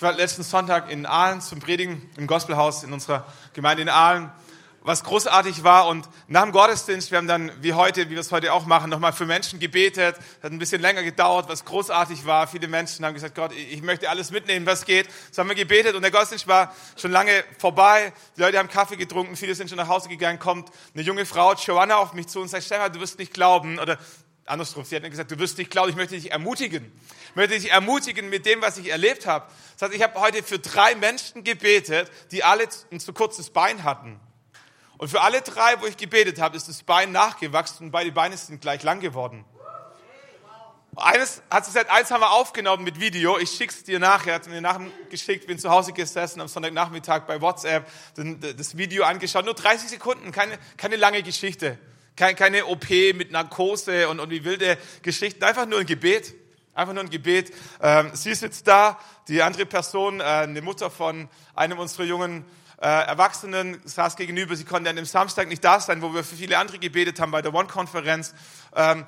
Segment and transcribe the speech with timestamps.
[0.00, 4.32] Ich war letzten Sonntag in Aalen zum Predigen im Gospelhaus in unserer Gemeinde in Aalen,
[4.80, 5.88] was großartig war.
[5.88, 8.88] Und nach dem Gottesdienst, wir haben dann, wie heute, wie wir es heute auch machen,
[8.88, 10.16] nochmal für Menschen gebetet.
[10.42, 12.46] Hat ein bisschen länger gedauert, was großartig war.
[12.46, 15.06] Viele Menschen haben gesagt, Gott, ich möchte alles mitnehmen, was geht.
[15.32, 18.14] So haben wir gebetet und der Gottesdienst war schon lange vorbei.
[18.38, 20.38] Die Leute haben Kaffee getrunken, viele sind schon nach Hause gegangen.
[20.38, 23.78] Kommt eine junge Frau, Joanna, auf mich zu und sagt, Stefan, du wirst nicht glauben.
[23.78, 23.98] Oder
[24.50, 26.92] andersrum, sie hat mir gesagt, du wirst nicht glauben, ich möchte dich ermutigen.
[27.30, 29.46] Ich möchte dich ermutigen mit dem, was ich erlebt habe.
[29.78, 33.84] Das heißt, ich habe heute für drei Menschen gebetet, die alle ein zu kurzes Bein
[33.84, 34.20] hatten.
[34.98, 38.36] Und für alle drei, wo ich gebetet habe, ist das Bein nachgewachsen und beide Beine
[38.36, 39.44] sind gleich lang geworden.
[40.96, 43.38] Eines hat sie gesagt, eins haben wir aufgenommen mit Video.
[43.38, 44.34] Ich schick's dir nachher.
[44.34, 47.88] Hat mir nachher geschickt, bin zu Hause gesessen am Sonntagnachmittag bei WhatsApp,
[48.56, 49.44] das Video angeschaut.
[49.44, 51.78] Nur 30 Sekunden, keine, keine lange Geschichte.
[52.20, 55.42] Keine OP mit Narkose und, und wie wilde Geschichten.
[55.42, 56.34] Einfach nur ein Gebet.
[56.74, 57.50] Einfach nur ein Gebet.
[57.80, 62.44] Ähm, sie sitzt da, die andere Person, äh, eine Mutter von einem unserer jungen
[62.78, 64.54] äh, Erwachsenen, saß gegenüber.
[64.54, 67.30] Sie konnte an dem Samstag nicht da sein, wo wir für viele andere gebetet haben
[67.30, 68.34] bei der One-Konferenz.
[68.76, 69.06] Ähm,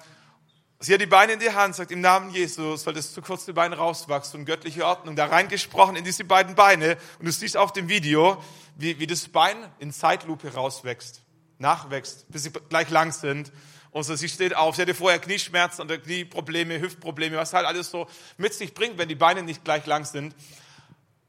[0.81, 3.53] sie hat die Beine in die Hand, sagt, im Namen Jesu soll das zu kurze
[3.53, 6.97] Bein rauswachsen und göttliche Ordnung da reingesprochen in diese beiden Beine.
[7.19, 8.43] Und du siehst auf dem Video,
[8.77, 11.22] wie, wie das Bein in Zeitlupe rauswächst
[11.63, 13.51] nachwächst, bis sie gleich lang sind.
[13.91, 17.91] Und so, sie steht auf, sie hatte vorher Knieschmerzen oder Knieprobleme, Hüftprobleme, was halt alles
[17.91, 20.35] so mit sich bringt, wenn die Beine nicht gleich lang sind.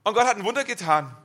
[0.04, 1.16] Und Gott hat ein Wunder getan.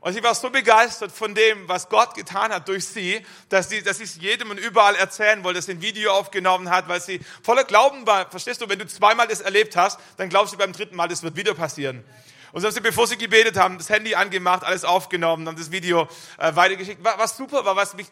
[0.00, 3.82] Und sie war so begeistert von dem, was Gott getan hat durch sie, dass sie,
[3.82, 7.00] dass sie es jedem und überall erzählen wollte, dass sie ein Video aufgenommen hat, weil
[7.00, 8.30] sie voller Glauben war.
[8.30, 11.24] Verstehst du, wenn du zweimal das erlebt hast, dann glaubst du beim dritten Mal, das
[11.24, 12.04] wird wieder passieren.
[12.52, 15.72] Und so haben sie, bevor sie gebetet haben, das Handy angemacht, alles aufgenommen, haben das
[15.72, 17.02] Video äh, weitergeschickt.
[17.02, 18.06] Was super war, was mich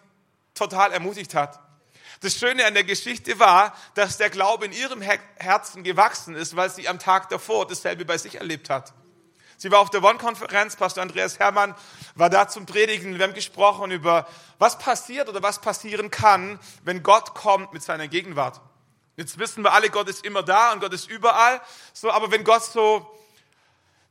[0.55, 1.60] total ermutigt hat.
[2.20, 6.70] Das Schöne an der Geschichte war, dass der Glaube in ihrem Herzen gewachsen ist, weil
[6.70, 8.94] sie am Tag davor dasselbe bei sich erlebt hat.
[9.56, 11.74] Sie war auf der One-Konferenz, Pastor Andreas Herrmann
[12.14, 13.19] war da zum Predigen.
[13.19, 14.27] Wir haben gesprochen über,
[14.58, 18.61] was passiert oder was passieren kann, wenn Gott kommt mit seiner Gegenwart.
[19.17, 21.61] Jetzt wissen wir alle, Gott ist immer da und Gott ist überall.
[21.92, 23.06] So, aber wenn Gott so,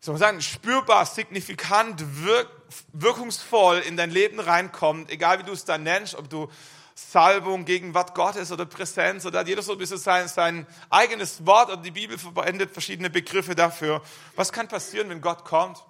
[0.04, 2.52] soll man sagen, spürbar, signifikant wirkt,
[2.92, 6.50] wirkungsvoll in dein Leben reinkommt, egal wie du es dann nennst, ob du
[6.94, 11.82] Salbung, Gegenwart Gottes oder Präsenz oder jeder so ein bisschen sein, sein eigenes Wort oder
[11.82, 14.02] die Bibel verwendet verschiedene Begriffe dafür.
[14.36, 15.82] Was kann passieren, wenn Gott kommt?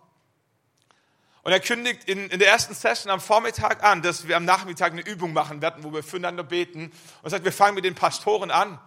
[1.42, 4.92] Und er kündigt in, in der ersten Session am Vormittag an, dass wir am Nachmittag
[4.92, 6.92] eine Übung machen werden, wo wir füreinander beten.
[7.24, 8.80] Und sagt, wir fangen mit den Pastoren an.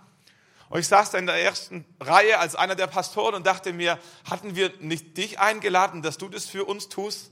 [0.68, 3.98] Und ich saß da in der ersten Reihe als einer der Pastoren und dachte mir,
[4.28, 7.30] hatten wir nicht dich eingeladen, dass du das für uns tust?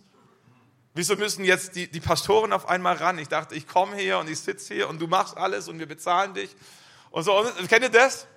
[0.95, 3.19] Wieso müssen jetzt die, die Pastoren auf einmal ran?
[3.19, 5.87] Ich dachte, ich komme hier und ich sitze hier und du machst alles und wir
[5.87, 6.55] bezahlen dich.
[7.11, 8.28] Und so, und, kennt ihr das?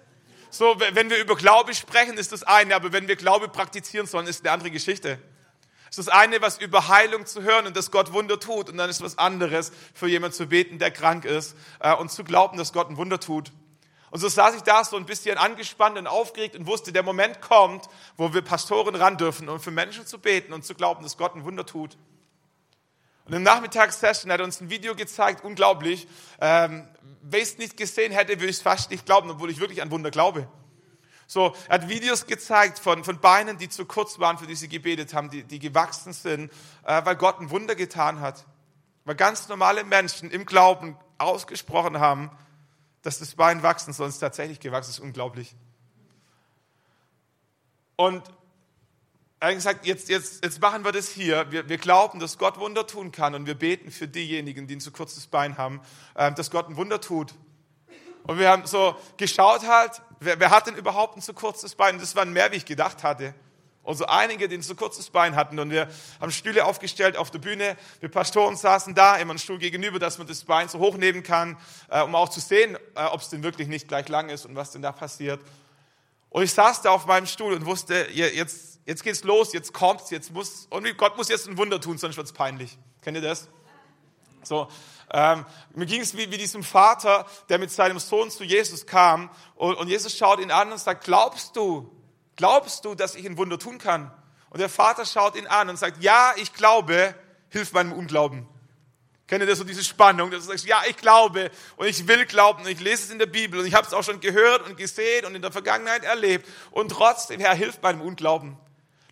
[0.50, 4.25] So, wenn wir über Glaube sprechen, ist das eine, aber wenn wir Glaube praktizieren sollen,
[4.25, 5.19] ist eine andere Geschichte.
[5.90, 8.78] Es ist das eine, was über Heilung zu hören und dass Gott Wunder tut, und
[8.78, 12.58] dann ist was anderes, für jemanden zu beten, der krank ist, äh, und zu glauben,
[12.58, 13.52] dass Gott ein Wunder tut.
[14.09, 17.41] Und so saß ich da so ein bisschen angespannt und aufgeregt und wusste, der Moment
[17.41, 21.18] kommt, wo wir Pastoren ran dürfen, um für Menschen zu beten und zu glauben, dass
[21.18, 21.97] Gott ein Wunder tut.
[23.25, 26.07] Und im Nachmittagssession hat er uns ein Video gezeigt, unglaublich.
[26.40, 26.88] Ähm,
[27.29, 29.91] Wer es nicht gesehen hätte, würde ich es fast nicht glauben, obwohl ich wirklich an
[29.91, 30.47] Wunder glaube.
[31.29, 34.69] So, er hat Videos gezeigt von, von Beinen, die zu kurz waren, für die sie
[34.69, 36.50] gebetet haben, die, die gewachsen sind,
[36.85, 38.46] äh, weil Gott ein Wunder getan hat.
[39.03, 42.31] Weil ganz normale Menschen im Glauben ausgesprochen haben,
[43.02, 44.09] dass das Bein wachsen soll.
[44.09, 45.56] Ist tatsächlich gewachsen, ist unglaublich.
[47.96, 48.24] Und
[49.40, 51.52] er hat gesagt, jetzt, jetzt, jetzt machen wir das hier.
[51.52, 54.81] Wir, wir glauben, dass Gott Wunder tun kann und wir beten für diejenigen, die ein
[54.81, 55.81] zu kurzes Bein haben,
[56.16, 57.35] äh, dass Gott ein Wunder tut.
[58.24, 62.00] Und wir haben so geschaut halt, wer, wer hat denn überhaupt ein zu kurzes Bein?
[62.00, 63.34] Das waren mehr, wie ich gedacht hatte.
[63.87, 65.57] Und so einige, die ein zu kurzes Bein hatten.
[65.59, 65.87] Und wir
[66.19, 67.77] haben Stühle aufgestellt auf der Bühne.
[68.01, 71.55] Wir Pastoren saßen da, immer einen Stuhl gegenüber, dass man das Bein so hochnehmen kann,
[71.89, 74.57] äh, um auch zu sehen, äh, ob es denn wirklich nicht gleich lang ist und
[74.57, 75.39] was denn da passiert.
[76.29, 80.09] Und ich saß da auf meinem Stuhl und wusste, jetzt jetzt geht's los, jetzt kommt's,
[80.09, 82.78] jetzt muss, und Gott muss jetzt ein Wunder tun, sonst wird's peinlich.
[83.01, 83.47] Kennt ihr das?
[84.43, 84.67] So,
[85.13, 89.29] ähm, mir ging es wie, wie diesem Vater, der mit seinem Sohn zu Jesus kam
[89.55, 91.90] und, und Jesus schaut ihn an und sagt, glaubst du,
[92.37, 94.11] glaubst du, dass ich ein Wunder tun kann?
[94.49, 97.13] Und der Vater schaut ihn an und sagt, ja, ich glaube,
[97.49, 98.47] hilf meinem Unglauben.
[99.28, 102.25] Kennt ihr das so, diese Spannung, dass du sagst, ja, ich glaube und ich will
[102.25, 104.66] glauben und ich lese es in der Bibel und ich habe es auch schon gehört
[104.66, 108.57] und gesehen und in der Vergangenheit erlebt und trotzdem, Herr, hilf meinem Unglauben.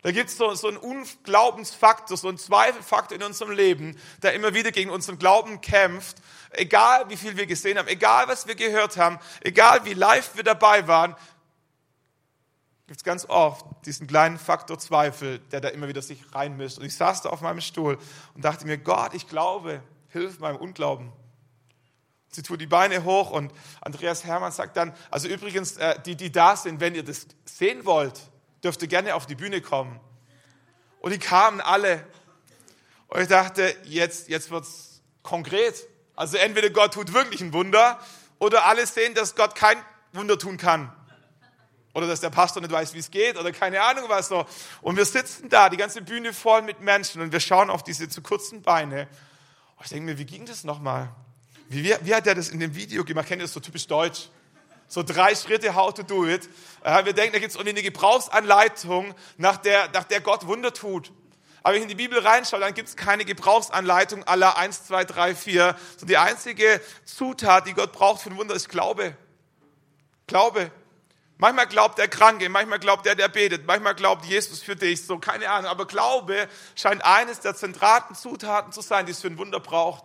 [0.02, 4.54] Da gibt es so, so einen Unglaubensfaktor, so einen Zweifelfaktor in unserem Leben, der immer
[4.54, 6.18] wieder gegen unseren Glauben kämpft.
[6.50, 10.44] Egal wie viel wir gesehen haben, egal was wir gehört haben, egal wie live wir
[10.44, 11.14] dabei waren,
[12.86, 16.78] gibt es ganz oft diesen kleinen Faktor Zweifel, der da immer wieder sich reinmischt.
[16.78, 17.98] Und ich saß da auf meinem Stuhl
[18.34, 21.12] und dachte mir, Gott, ich glaube, hilf meinem Unglauben.
[22.30, 26.30] Sie tut die Beine hoch und Andreas Hermann sagt dann, also übrigens, äh, die, die
[26.30, 28.20] da sind, wenn ihr das sehen wollt,
[28.62, 29.98] dürft ihr gerne auf die Bühne kommen.
[31.00, 32.06] Und die kamen alle.
[33.08, 35.88] Und ich dachte, jetzt, jetzt wird's konkret.
[36.14, 37.98] Also entweder Gott tut wirklich ein Wunder
[38.38, 39.76] oder alle sehen, dass Gott kein
[40.12, 40.92] Wunder tun kann.
[41.96, 44.44] Oder dass der Pastor nicht weiß, wie es geht oder keine Ahnung was so.
[44.82, 48.06] Und wir sitzen da, die ganze Bühne voll mit Menschen und wir schauen auf diese
[48.10, 49.08] zu kurzen Beine.
[49.78, 51.08] Und ich denke mir, wie ging das nochmal?
[51.70, 53.28] Wie, wie, wie hat er das in dem Video gemacht?
[53.28, 54.28] Kennt ihr das so typisch deutsch?
[54.88, 56.46] So drei Schritte, how to do it.
[56.84, 61.10] Wir denken, da gibt es irgendwie eine Gebrauchsanleitung, nach der, nach der Gott Wunder tut.
[61.62, 65.04] Aber wenn ich in die Bibel reinschaue, dann gibt es keine Gebrauchsanleitung aller 1, 2,
[65.06, 65.76] 3, 4.
[65.96, 69.16] So die einzige Zutat, die Gott braucht für ein Wunder, ist Glaube.
[70.26, 70.70] Glaube.
[71.38, 75.18] Manchmal glaubt der Kranke, manchmal glaubt der, der betet, manchmal glaubt Jesus für dich, so
[75.18, 75.70] keine Ahnung.
[75.70, 80.04] Aber Glaube scheint eines der zentralen Zutaten zu sein, die es für ein Wunder braucht.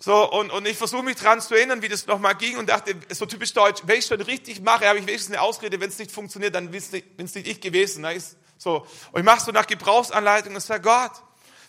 [0.00, 2.94] So, und, und ich versuche mich dran zu erinnern, wie das nochmal ging und dachte,
[3.10, 5.98] so typisch deutsch, wenn ich schon richtig mache, habe ich wenigstens eine Ausrede, wenn es
[5.98, 8.02] nicht funktioniert, dann bin es nicht, ich gewesen.
[8.02, 8.16] Ne?
[8.58, 8.86] So.
[9.10, 11.10] Und ich mache so nach Gebrauchsanleitung und sage, Gott,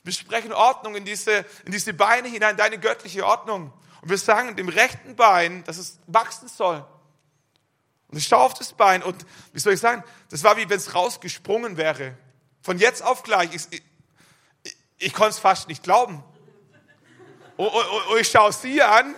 [0.04, 3.74] wir sprechen Ordnung in diese, in diese Beine hinein, deine göttliche Ordnung.
[4.04, 6.86] Und wir sagen dem rechten Bein, dass es wachsen soll.
[8.12, 10.78] Und ich schaue auf das Bein und, wie soll ich sagen, das war wie wenn
[10.78, 12.18] es rausgesprungen wäre.
[12.62, 13.54] Von jetzt auf gleich.
[13.54, 13.82] Ich,
[14.64, 16.24] ich, ich konnte es fast nicht glauben.
[17.56, 19.16] Und, und, und ich schaue sie an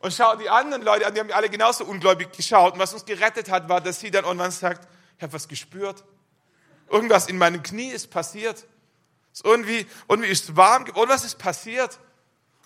[0.00, 2.74] und schaue die anderen Leute an, die haben alle genauso ungläubig geschaut.
[2.74, 6.04] Und was uns gerettet hat, war, dass sie dann irgendwann sagt, ich habe was gespürt.
[6.88, 8.66] Irgendwas in meinem Knie ist passiert.
[9.44, 11.98] irgendwie, irgendwie ist es warm, irgendwas ist passiert.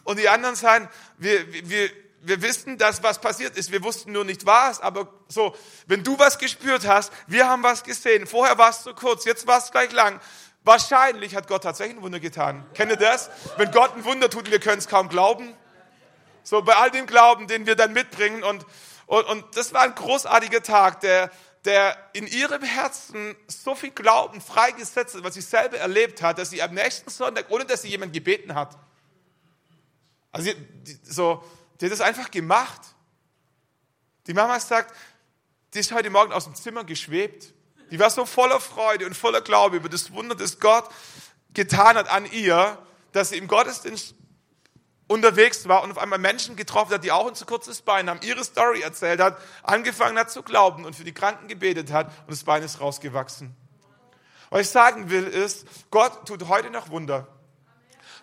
[0.04, 1.90] Und die anderen sagen, wir, wir,
[2.26, 3.72] wir wissen, dass was passiert ist.
[3.72, 5.54] Wir wussten nur nicht was, aber so,
[5.86, 8.26] wenn du was gespürt hast, wir haben was gesehen.
[8.26, 10.20] Vorher war es so kurz, jetzt war es gleich lang.
[10.62, 12.64] Wahrscheinlich hat Gott tatsächlich ein Wunder getan.
[12.74, 13.30] Kennt ihr das?
[13.56, 15.54] Wenn Gott ein Wunder tut wir können es kaum glauben.
[16.42, 18.42] So bei all dem Glauben, den wir dann mitbringen.
[18.42, 18.64] Und,
[19.06, 21.30] und, und das war ein großartiger Tag, der,
[21.64, 26.50] der in ihrem Herzen so viel Glauben freigesetzt hat, was sie selber erlebt hat, dass
[26.50, 28.76] sie am nächsten Sonntag, ohne dass sie jemand gebeten hat,
[30.34, 30.50] also
[31.04, 31.44] so,
[31.80, 32.80] die hat das einfach gemacht.
[34.26, 34.94] Die Mama sagt,
[35.74, 37.52] die ist heute Morgen aus dem Zimmer geschwebt.
[37.90, 40.88] Die war so voller Freude und voller Glaube über das Wunder, das Gott
[41.52, 42.78] getan hat an ihr,
[43.12, 44.14] dass sie im Gottesdienst
[45.06, 48.20] unterwegs war und auf einmal Menschen getroffen hat, die auch ein zu kurzes Bein haben,
[48.22, 52.30] ihre Story erzählt hat, angefangen hat zu glauben und für die Kranken gebetet hat und
[52.30, 53.54] das Bein ist rausgewachsen.
[54.50, 57.28] Was ich sagen will ist, Gott tut heute noch Wunder.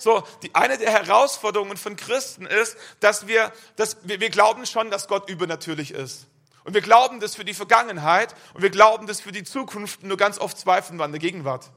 [0.02, 4.90] So, die, eine der Herausforderungen von Christen ist, dass wir, dass wir, wir glauben schon,
[4.90, 6.26] dass Gott übernatürlich ist.
[6.64, 10.18] Und wir glauben das für die Vergangenheit und wir glauben das für die Zukunft, nur
[10.18, 11.70] ganz oft zweifeln wir an der Gegenwart.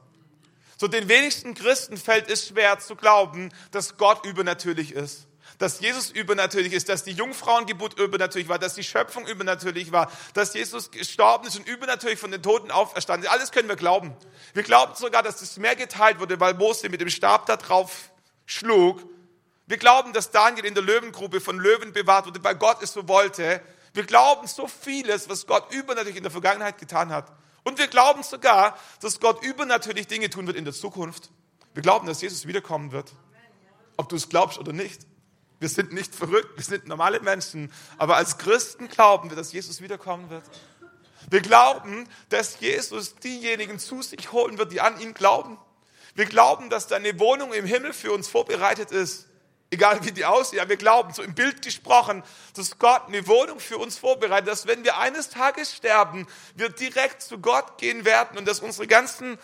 [0.75, 5.27] So den wenigsten Christen fällt es schwer zu glauben, dass Gott übernatürlich ist.
[5.59, 10.55] Dass Jesus übernatürlich ist, dass die Jungfrauengeburt übernatürlich war, dass die Schöpfung übernatürlich war, dass
[10.55, 13.31] Jesus gestorben ist und übernatürlich von den Toten auferstanden ist.
[13.31, 14.17] Alles können wir glauben.
[14.55, 18.09] Wir glauben sogar, dass das Meer geteilt wurde, weil Mose mit dem Stab da drauf
[18.45, 19.01] schlug.
[19.67, 23.07] Wir glauben, dass Daniel in der Löwengrube von Löwen bewahrt wurde, weil Gott es so
[23.07, 23.61] wollte.
[23.93, 27.31] Wir glauben so vieles, was Gott übernatürlich in der Vergangenheit getan hat.
[27.63, 31.31] Und wir glauben sogar, dass Gott übernatürlich Dinge tun wird in der Zukunft.
[31.73, 33.11] Wir glauben, dass Jesus wiederkommen wird.
[33.97, 35.01] Ob du es glaubst oder nicht.
[35.59, 37.71] Wir sind nicht verrückt, wir sind normale Menschen.
[37.97, 40.43] Aber als Christen glauben wir, dass Jesus wiederkommen wird.
[41.29, 45.57] Wir glauben, dass Jesus diejenigen zu sich holen wird, die an ihn glauben.
[46.15, 49.27] Wir glauben, dass deine Wohnung im Himmel für uns vorbereitet ist
[49.75, 52.23] egal wie die aussehen, aber wir glauben, so im Bild gesprochen,
[52.55, 57.21] dass Gott eine Wohnung für uns vorbereitet, dass wenn wir eines Tages sterben, wir direkt
[57.21, 59.37] zu Gott gehen werden und dass unsere ganzen,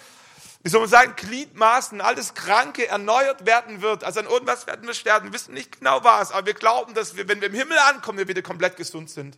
[0.63, 4.03] wie soll man sagen, Gliedmaßen, alles Kranke erneuert werden wird.
[4.03, 7.15] Also an irgendwas werden wir sterben, wir wissen nicht genau was, aber wir glauben, dass
[7.15, 9.37] wir, wenn wir im Himmel ankommen, wir wieder komplett gesund sind.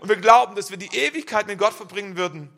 [0.00, 2.50] Und wir glauben, dass wir die Ewigkeit mit Gott verbringen würden.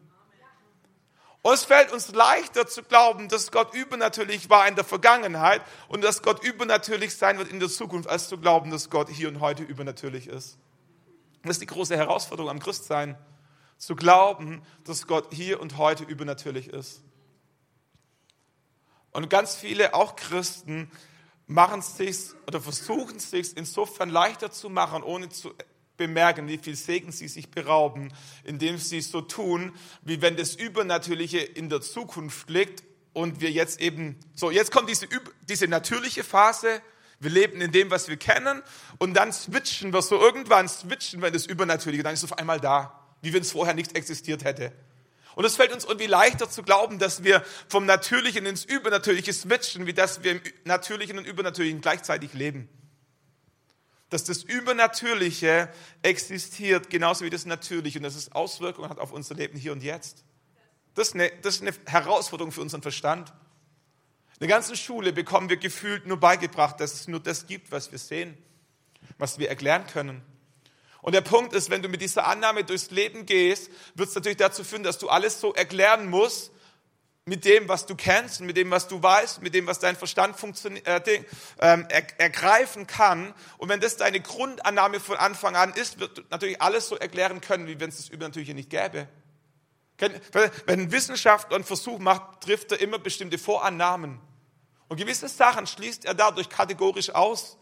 [1.43, 6.05] Und es fällt uns leichter zu glauben, dass Gott übernatürlich war in der Vergangenheit und
[6.05, 9.41] dass Gott übernatürlich sein wird in der Zukunft, als zu glauben, dass Gott hier und
[9.41, 10.59] heute übernatürlich ist.
[11.43, 13.17] Das ist die große Herausforderung am Christsein,
[13.79, 17.03] zu glauben, dass Gott hier und heute übernatürlich ist.
[19.13, 20.91] Und ganz viele, auch Christen,
[21.47, 25.55] machen es sich oder versuchen es sich insofern leichter zu machen, ohne zu
[26.01, 28.11] bemerken, wie viel Segen sie sich berauben,
[28.43, 33.83] indem sie so tun, wie wenn das Übernatürliche in der Zukunft liegt und wir jetzt
[33.83, 35.07] eben, so, jetzt kommt diese,
[35.47, 36.81] diese natürliche Phase,
[37.23, 38.63] Wir leben in dem, was wir kennen
[38.97, 42.61] und dann switchen wir so irgendwann, switchen wir das Übernatürliche, dann ist es auf einmal
[42.61, 44.73] da, wie wenn es vorher nicht existiert hätte.
[45.35, 49.87] Und es fällt uns irgendwie leichter zu glauben, dass wir vom Natürlichen ins Übernatürliche switchen,
[49.87, 52.71] wie dass wir im Natürlichen und Übernatürlichen gleichzeitig leben.
[54.11, 59.35] Dass das Übernatürliche existiert, genauso wie das Natürliche und dass es Auswirkungen hat auf unser
[59.35, 60.25] Leben hier und jetzt.
[60.95, 63.33] Das ist eine, das ist eine Herausforderung für unseren Verstand.
[64.35, 67.93] In der ganzen Schule bekommen wir gefühlt nur beigebracht, dass es nur das gibt, was
[67.93, 68.37] wir sehen,
[69.19, 70.23] was wir erklären können.
[71.03, 74.39] Und der Punkt ist, wenn du mit dieser Annahme durchs Leben gehst, wird es natürlich
[74.39, 76.53] dazu führen, dass du alles so erklären musst
[77.31, 80.35] mit dem, was du kennst, mit dem, was du weißt, mit dem, was dein Verstand
[80.65, 81.23] äh,
[81.61, 83.33] ähm, er ergreifen kann.
[83.57, 87.41] Und wenn das deine Grundannahme von Anfang an ist, wird du natürlich alles so erklären
[87.41, 89.07] können, wie wenn es das Übernatürliche nicht gäbe.
[89.97, 94.19] Wenn ein Wissenschaftler einen Versuch macht, trifft er immer bestimmte Vorannahmen.
[94.89, 97.60] Und gewisse Sachen schließt er dadurch kategorisch aus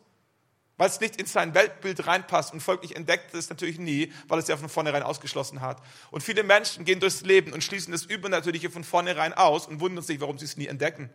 [0.78, 4.49] weil es nicht in sein Weltbild reinpasst und folglich entdeckt es natürlich nie, weil es
[4.49, 5.82] ja von vornherein ausgeschlossen hat.
[6.11, 10.04] Und viele Menschen gehen durchs Leben und schließen das Übernatürliche von vornherein aus und wundern
[10.04, 11.11] sich, warum sie es nie entdecken,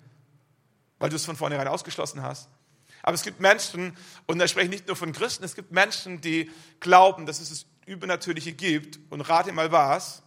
[0.99, 2.49] weil du es von vornherein ausgeschlossen hast.
[3.01, 6.21] Aber es gibt Menschen, und da spreche ich nicht nur von Christen, es gibt Menschen,
[6.21, 10.23] die glauben, dass es das Übernatürliche gibt und rate mal was,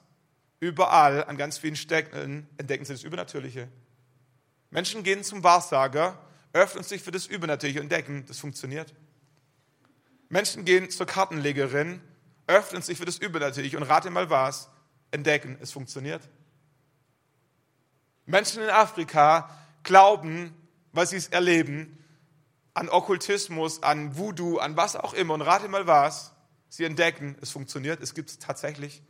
[0.60, 3.68] überall an ganz vielen Stellen entdecken sie das Übernatürliche.
[4.70, 6.18] Menschen gehen zum Wahrsager,
[6.54, 8.94] öffnen sich für das Übernatürliche und entdecken, das funktioniert.
[10.28, 12.00] Menschen gehen zur Kartenlegerin,
[12.46, 14.68] öffnen sich für das Übernatürliche und rate mal was,
[15.10, 16.28] entdecken, es funktioniert.
[18.24, 19.50] Menschen in Afrika
[19.82, 20.54] glauben,
[20.92, 22.02] weil sie es erleben,
[22.74, 26.32] an Okkultismus, an Voodoo, an was auch immer und rate mal was,
[26.68, 29.02] sie entdecken, es funktioniert, es gibt es tatsächlich.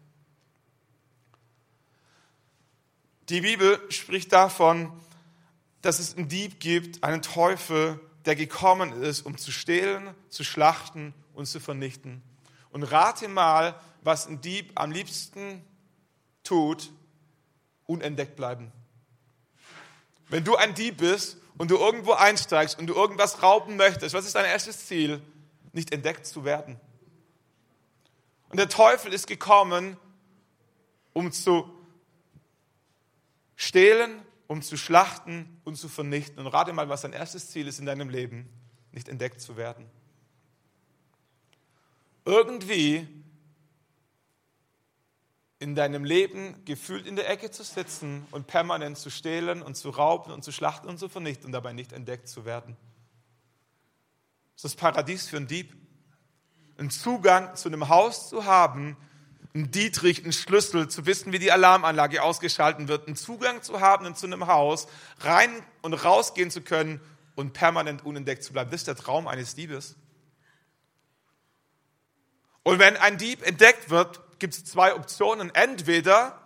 [3.28, 4.92] Die Bibel spricht davon,
[5.82, 11.14] dass es einen Dieb gibt, einen Teufel, der gekommen ist, um zu stehlen, zu schlachten
[11.32, 12.22] und zu vernichten.
[12.70, 15.64] Und rate mal, was ein Dieb am liebsten
[16.42, 16.90] tut,
[17.86, 18.72] unentdeckt bleiben.
[20.28, 24.26] Wenn du ein Dieb bist und du irgendwo einsteigst und du irgendwas rauben möchtest, was
[24.26, 25.22] ist dein erstes Ziel?
[25.72, 26.80] Nicht entdeckt zu werden.
[28.48, 29.96] Und der Teufel ist gekommen,
[31.12, 31.72] um zu
[33.54, 36.38] stehlen, um zu schlachten und zu vernichten.
[36.38, 38.48] Und rate mal, was dein erstes Ziel ist in deinem Leben,
[38.92, 39.86] nicht entdeckt zu werden.
[42.24, 43.06] Irgendwie
[45.58, 49.90] in deinem Leben gefühlt in der Ecke zu sitzen und permanent zu stehlen und zu
[49.90, 52.76] rauben und zu schlachten und zu vernichten und dabei nicht entdeckt zu werden.
[54.54, 55.74] Das ist das Paradies für einen Dieb.
[56.78, 58.98] Einen Zugang zu einem Haus zu haben,
[59.56, 64.14] einen Dietrich, einen Schlüssel, zu wissen, wie die Alarmanlage ausgeschalten wird, einen Zugang zu haben
[64.14, 64.86] zu einem Haus,
[65.20, 67.00] rein und rausgehen zu können
[67.34, 68.70] und permanent unentdeckt zu bleiben.
[68.70, 69.96] Das ist der Traum eines Diebes.
[72.62, 75.54] Und wenn ein Dieb entdeckt wird, gibt es zwei Optionen.
[75.54, 76.38] Entweder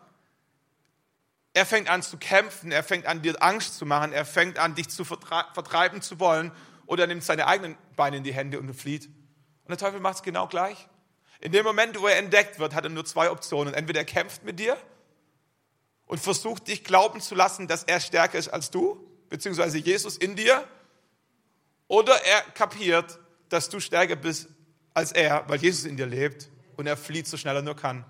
[1.52, 4.76] er fängt an zu kämpfen, er fängt an dir Angst zu machen, er fängt an
[4.76, 6.52] dich zu vertreiben zu wollen
[6.86, 9.06] oder er nimmt seine eigenen Beine in die Hände und flieht.
[9.06, 10.88] Und der Teufel macht es genau gleich.
[11.40, 13.72] In dem Moment, wo er entdeckt wird, hat er nur zwei Optionen.
[13.72, 14.76] Entweder er kämpft mit dir
[16.06, 20.36] und versucht dich glauben zu lassen, dass er stärker ist als du, beziehungsweise Jesus in
[20.36, 20.66] dir,
[21.88, 23.18] oder er kapiert,
[23.48, 24.48] dass du stärker bist
[24.94, 28.04] als er, weil Jesus in dir lebt und er flieht so schnell er nur kann.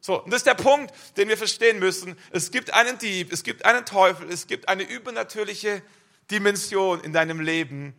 [0.00, 2.16] So, und das ist der Punkt, den wir verstehen müssen.
[2.30, 5.82] Es gibt einen Dieb, es gibt einen Teufel, es gibt eine übernatürliche
[6.30, 7.94] Dimension in deinem Leben,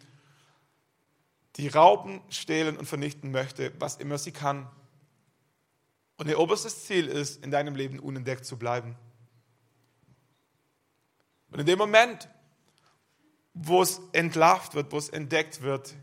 [1.58, 4.68] die rauben, stehlen und vernichten möchte, was immer sie kann.
[6.18, 8.96] Und ihr oberstes Ziel ist, in deinem Leben unentdeckt zu bleiben.
[11.52, 12.30] Und in dem Moment,
[13.54, 15.94] wo es entlarvt wird, wo es entdeckt wird,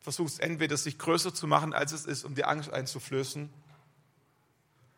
[0.00, 3.52] versucht es entweder sich größer zu machen, als es ist, um die Angst einzuflößen,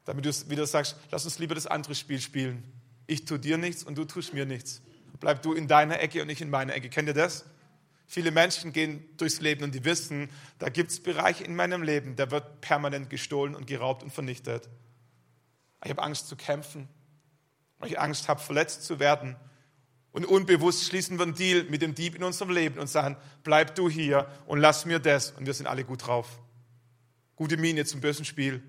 [0.04, 2.62] damit du wieder sagst, lass uns lieber das andere Spiel spielen.
[3.06, 4.82] Ich tue dir nichts und du tust mir nichts.
[5.18, 6.88] Bleib du in deiner Ecke und ich in meiner Ecke.
[6.88, 7.44] Kennt ihr das?
[8.10, 12.16] Viele Menschen gehen durchs Leben und die wissen, da gibt es Bereiche in meinem Leben,
[12.16, 14.66] da wird permanent gestohlen und geraubt und vernichtet.
[15.84, 16.88] Ich habe Angst zu kämpfen,
[17.78, 19.36] weil ich Angst habe, verletzt zu werden.
[20.10, 23.74] Und unbewusst schließen wir einen Deal mit dem Dieb in unserem Leben und sagen, bleib
[23.74, 25.32] du hier und lass mir das.
[25.32, 26.40] Und wir sind alle gut drauf.
[27.36, 28.62] Gute Miene zum bösen Spiel.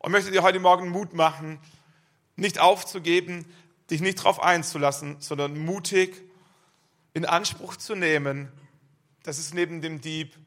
[0.00, 1.60] Und möchte dir heute Morgen Mut machen,
[2.34, 3.46] nicht aufzugeben,
[3.88, 6.27] dich nicht darauf einzulassen, sondern mutig
[7.18, 8.48] in Anspruch zu nehmen,
[9.24, 10.38] dass es neben dem Dieb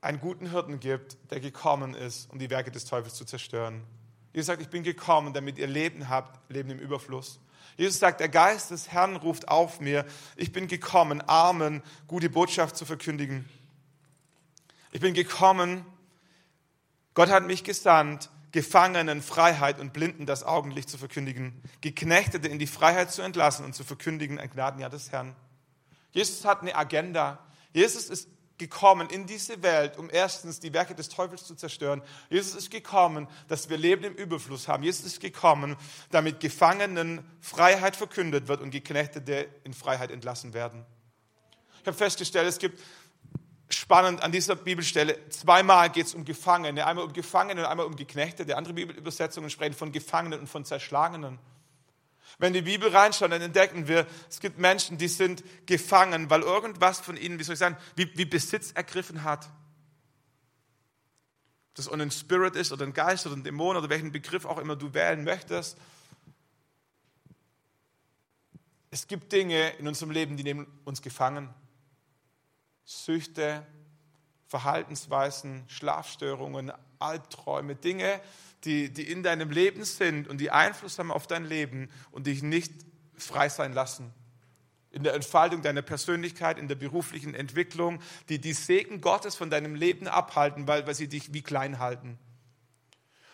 [0.00, 3.82] einen guten Hirten gibt, der gekommen ist, um die Werke des Teufels zu zerstören.
[4.32, 7.40] Jesus sagt, ich bin gekommen, damit ihr Leben habt, Leben im Überfluss.
[7.76, 10.06] Jesus sagt, der Geist des Herrn ruft auf mir.
[10.36, 13.48] Ich bin gekommen, Armen gute Botschaft zu verkündigen.
[14.92, 15.84] Ich bin gekommen,
[17.14, 22.68] Gott hat mich gesandt, Gefangenen Freiheit und Blinden das Augenlicht zu verkündigen, Geknechtete in die
[22.68, 25.34] Freiheit zu entlassen und zu verkündigen ein Gnadenjahr des Herrn.
[26.14, 27.38] Jesus hat eine Agenda.
[27.72, 32.02] Jesus ist gekommen in diese Welt, um erstens die Werke des Teufels zu zerstören.
[32.30, 34.84] Jesus ist gekommen, dass wir Leben im Überfluss haben.
[34.84, 35.76] Jesus ist gekommen,
[36.10, 40.86] damit Gefangenen Freiheit verkündet wird und Geknechtete in Freiheit entlassen werden.
[41.80, 42.80] Ich habe festgestellt, es gibt
[43.68, 47.96] spannend an dieser Bibelstelle, zweimal geht es um Gefangene, einmal um Gefangene und einmal um
[47.96, 48.56] Geknechtete.
[48.56, 51.40] Andere Bibelübersetzungen sprechen von Gefangenen und von Zerschlagenen.
[52.38, 57.00] Wenn die Bibel reinschauen, dann entdecken wir, es gibt Menschen, die sind gefangen, weil irgendwas
[57.00, 59.46] von ihnen, wie soll ich sagen, wie, wie Besitz ergriffen hat.
[61.68, 64.58] Ob das ein Spirit ist oder ein Geist oder ein Dämon oder welchen Begriff auch
[64.58, 65.78] immer du wählen möchtest.
[68.90, 71.52] Es gibt Dinge in unserem Leben, die nehmen uns gefangen.
[72.84, 73.66] Süchte,
[74.46, 78.20] Verhaltensweisen, Schlafstörungen, Albträume, Dinge,
[78.64, 82.42] die, die in deinem Leben sind und die Einfluss haben auf dein Leben und dich
[82.42, 82.72] nicht
[83.16, 84.12] frei sein lassen.
[84.90, 89.74] In der Entfaltung deiner Persönlichkeit, in der beruflichen Entwicklung, die die Segen Gottes von deinem
[89.74, 92.18] Leben abhalten, weil, weil sie dich wie klein halten.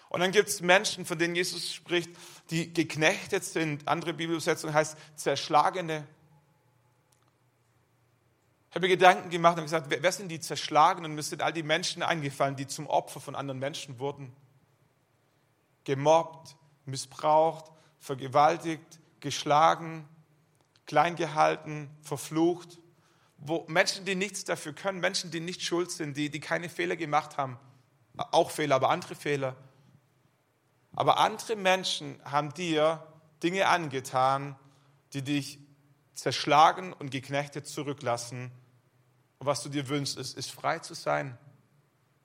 [0.09, 2.11] Und dann gibt es Menschen, von denen Jesus spricht,
[2.51, 3.87] die geknechtet sind.
[3.87, 6.07] Andere Bibelübersetzung heißt zerschlagene.
[8.71, 11.11] Ich habe mir Gedanken gemacht und gesagt, wer sind die Zerschlagenen?
[11.11, 14.33] Und mir sind all die Menschen eingefallen, die zum Opfer von anderen Menschen wurden
[15.85, 20.09] gemobbt, missbraucht, vergewaltigt, geschlagen,
[20.87, 22.79] klein gehalten, verflucht.
[23.39, 26.97] Wo Menschen, die nichts dafür können, Menschen, die nicht schuld sind, die, die keine Fehler
[26.97, 27.59] gemacht haben,
[28.17, 29.57] auch Fehler, aber andere Fehler.
[30.95, 33.07] Aber andere Menschen haben dir
[33.43, 34.57] Dinge angetan,
[35.15, 35.59] die dich
[36.15, 38.51] zerschlagen und geknechtet zurücklassen.
[39.39, 41.39] Und was du dir wünschst, ist, ist frei zu sein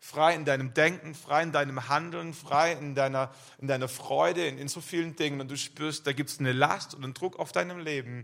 [0.06, 4.60] frei in deinem Denken, frei in deinem Handeln, frei in deiner, in deiner Freude, in,
[4.60, 5.42] in so vielen Dingen.
[5.42, 8.24] Und du spürst, da gibt es eine Last und einen Druck auf deinem Leben,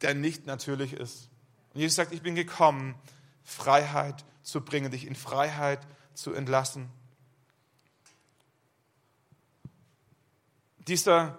[0.00, 1.28] der nicht natürlich ist.
[1.74, 2.94] Und Jesus sagt, ich bin gekommen,
[3.42, 6.88] Freiheit zu bringen, dich in Freiheit zu entlassen.
[10.78, 11.38] Dieser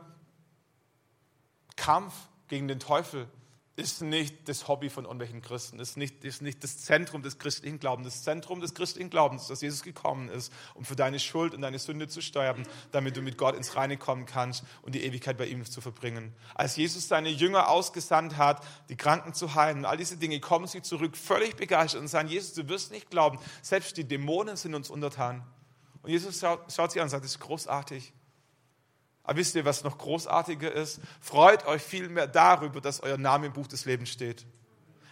[1.76, 2.14] Kampf
[2.50, 3.28] gegen den Teufel,
[3.78, 7.78] ist nicht das Hobby von irgendwelchen Christen, ist nicht, ist nicht das Zentrum des christlichen
[7.78, 8.08] Glaubens.
[8.08, 11.62] Das Zentrum des christlichen Glaubens ist, dass Jesus gekommen ist, um für deine Schuld und
[11.62, 15.38] deine Sünde zu sterben, damit du mit Gott ins Reine kommen kannst und die Ewigkeit
[15.38, 16.34] bei ihm zu verbringen.
[16.54, 20.68] Als Jesus seine Jünger ausgesandt hat, die Kranken zu heilen und all diese Dinge, kommen
[20.68, 24.74] sie zurück, völlig begeistert und sagen, Jesus, du wirst nicht glauben, selbst die Dämonen sind
[24.74, 25.44] uns untertan.
[26.02, 28.14] Und Jesus schaut, schaut sie an und sagt, das ist großartig.
[29.26, 31.00] Aber wisst ihr, was noch großartiger ist?
[31.20, 34.46] Freut euch vielmehr darüber, dass euer Name im Buch des Lebens steht.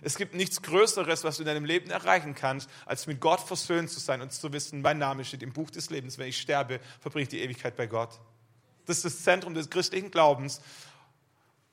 [0.02, 3.90] Es gibt nichts Größeres, was du in deinem Leben erreichen kannst, als mit Gott versöhnt
[3.90, 6.18] zu sein und zu wissen, mein Name steht im Buch des Lebens.
[6.18, 8.20] Wenn ich sterbe, verbringe ich die Ewigkeit bei Gott.
[8.86, 10.62] Das ist das Zentrum des christlichen Glaubens.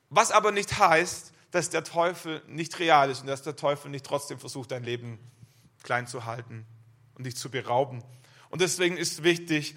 [0.09, 4.05] Was aber nicht heißt, dass der Teufel nicht real ist und dass der Teufel nicht
[4.05, 5.19] trotzdem versucht, dein Leben
[5.83, 6.65] klein zu halten
[7.15, 8.01] und dich zu berauben.
[8.49, 9.75] Und deswegen ist wichtig,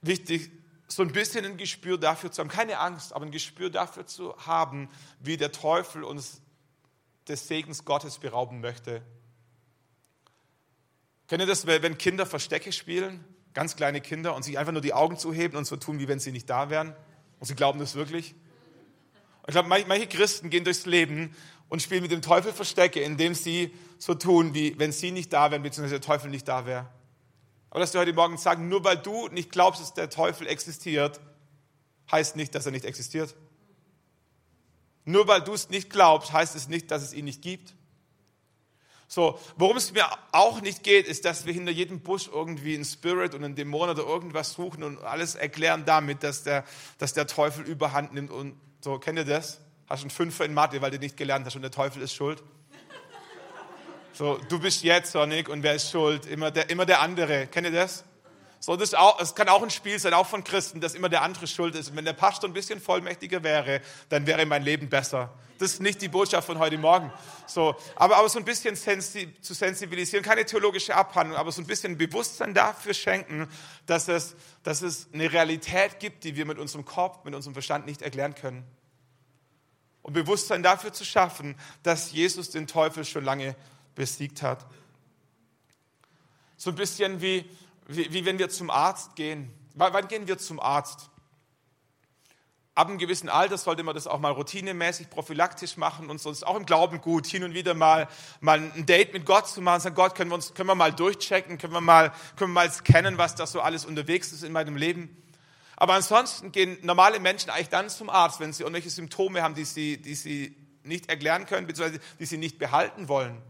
[0.00, 0.50] wichtig,
[0.92, 4.36] so ein bisschen ein Gespür dafür zu haben, keine Angst, aber ein Gespür dafür zu
[4.46, 4.88] haben,
[5.20, 6.40] wie der Teufel uns
[7.28, 9.02] des Segens Gottes berauben möchte.
[11.28, 13.24] Kennt ihr das, wenn Kinder Verstecke spielen,
[13.54, 16.18] ganz kleine Kinder, und sich einfach nur die Augen zuheben und so tun, wie wenn
[16.18, 16.96] sie nicht da wären?
[17.38, 18.34] Und sie glauben das wirklich?
[19.46, 21.34] Ich glaube, manche Christen gehen durchs Leben
[21.68, 25.52] und spielen mit dem Teufel Verstecke, indem sie so tun, wie wenn sie nicht da
[25.52, 26.88] wären, beziehungsweise der Teufel nicht da wäre.
[27.70, 31.20] Aber dass wir heute Morgen sagen, nur weil du nicht glaubst, dass der Teufel existiert,
[32.10, 33.34] heißt nicht, dass er nicht existiert.
[35.04, 37.74] Nur weil du es nicht glaubst, heißt es nicht, dass es ihn nicht gibt.
[39.06, 42.84] So, worum es mir auch nicht geht, ist, dass wir hinter jedem Busch irgendwie einen
[42.84, 46.64] Spirit und einen Dämon oder irgendwas suchen und alles erklären damit, dass der,
[46.98, 48.98] dass der Teufel überhand nimmt und so.
[49.00, 49.60] Kennt ihr das?
[49.88, 52.42] Hast einen Fünfer in Mathe, weil du nicht gelernt hast und der Teufel ist schuld?
[54.12, 56.26] So, du bist jetzt Sonic und wer ist schuld?
[56.26, 57.46] Immer der, immer der andere.
[57.46, 58.04] Kennt ihr das?
[58.62, 61.22] So, das, auch, das kann auch ein Spiel sein, auch von Christen, dass immer der
[61.22, 61.90] andere schuld ist.
[61.90, 65.32] Und wenn der Pastor ein bisschen vollmächtiger wäre, dann wäre mein Leben besser.
[65.58, 67.10] Das ist nicht die Botschaft von heute Morgen.
[67.46, 71.66] So, aber, aber so ein bisschen sensi zu sensibilisieren, keine theologische Abhandlung, aber so ein
[71.66, 73.48] bisschen Bewusstsein dafür schenken,
[73.86, 77.86] dass es, dass es eine Realität gibt, die wir mit unserem Kopf, mit unserem Verstand
[77.86, 78.64] nicht erklären können.
[80.02, 83.54] Und Bewusstsein dafür zu schaffen, dass Jesus den Teufel schon lange
[84.00, 84.64] besiegt hat.
[86.56, 87.44] So ein bisschen wie,
[87.86, 89.52] wie, wie wenn wir zum Arzt gehen.
[89.74, 91.10] Wann gehen wir zum Arzt?
[92.74, 96.56] Ab einem gewissen Alter sollte man das auch mal routinemäßig, prophylaktisch machen und sonst auch
[96.56, 98.08] im Glauben gut, hin und wieder mal,
[98.40, 100.94] mal ein Date mit Gott zu machen, sagen, Gott, können wir, uns, können wir mal
[100.94, 104.52] durchchecken, können wir mal, können wir mal scannen, was da so alles unterwegs ist in
[104.52, 105.14] meinem Leben.
[105.76, 109.66] Aber ansonsten gehen normale Menschen eigentlich dann zum Arzt, wenn sie irgendwelche Symptome haben, die
[109.66, 113.42] sie, die sie nicht erklären können, beziehungsweise die sie nicht behalten wollen.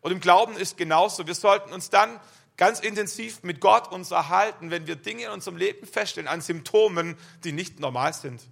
[0.00, 1.26] Und im Glauben ist genauso.
[1.26, 2.20] Wir sollten uns dann
[2.56, 7.16] ganz intensiv mit Gott uns erhalten, wenn wir Dinge in unserem Leben feststellen an Symptomen,
[7.44, 8.42] die nicht normal sind,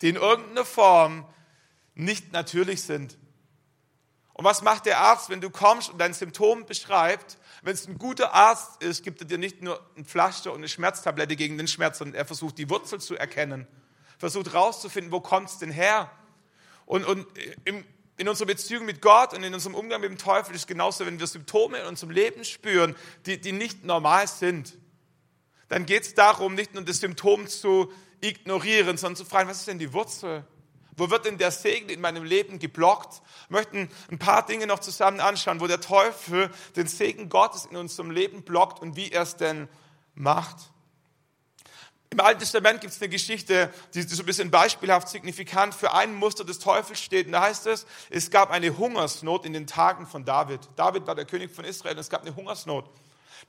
[0.00, 1.26] die in irgendeiner Form
[1.94, 3.16] nicht natürlich sind.
[4.34, 7.38] Und was macht der Arzt, wenn du kommst und dein Symptom beschreibt?
[7.62, 10.68] Wenn es ein guter Arzt ist, gibt er dir nicht nur ein Pflaster und eine
[10.68, 13.68] Schmerztablette gegen den Schmerz, sondern er versucht die Wurzel zu erkennen,
[14.18, 16.10] versucht herauszufinden, wo kommt es denn her?
[16.86, 17.26] Und, und
[17.64, 17.84] im,
[18.16, 21.18] in unserer Beziehung mit Gott und in unserem Umgang mit dem Teufel ist genauso, wenn
[21.18, 22.94] wir Symptome in unserem Leben spüren,
[23.26, 24.74] die, die nicht normal sind.
[25.68, 29.68] Dann geht es darum, nicht nur das Symptom zu ignorieren, sondern zu fragen, was ist
[29.68, 30.44] denn die Wurzel?
[30.96, 33.22] Wo wird denn der Segen in meinem Leben geblockt?
[33.48, 37.76] Wir möchten ein paar Dinge noch zusammen anschauen, wo der Teufel den Segen Gottes in
[37.76, 39.68] unserem Leben blockt und wie er es denn
[40.14, 40.71] macht.
[42.12, 46.14] Im Alten Testament gibt es eine Geschichte, die so ein bisschen beispielhaft signifikant für ein
[46.14, 47.24] Muster des Teufels steht.
[47.24, 50.60] Und da heißt es, es gab eine Hungersnot in den Tagen von David.
[50.76, 52.84] David war der König von Israel und es gab eine Hungersnot.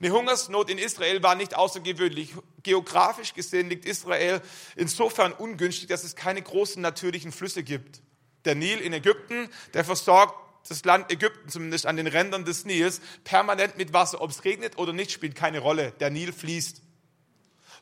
[0.00, 2.32] Eine Hungersnot in Israel war nicht außergewöhnlich.
[2.62, 4.40] Geografisch gesehen liegt Israel
[4.76, 8.00] insofern ungünstig, dass es keine großen natürlichen Flüsse gibt.
[8.46, 10.36] Der Nil in Ägypten, der versorgt
[10.70, 14.22] das Land Ägypten, zumindest an den Rändern des Nils, permanent mit Wasser.
[14.22, 15.92] Ob es regnet oder nicht, spielt keine Rolle.
[16.00, 16.80] Der Nil fließt.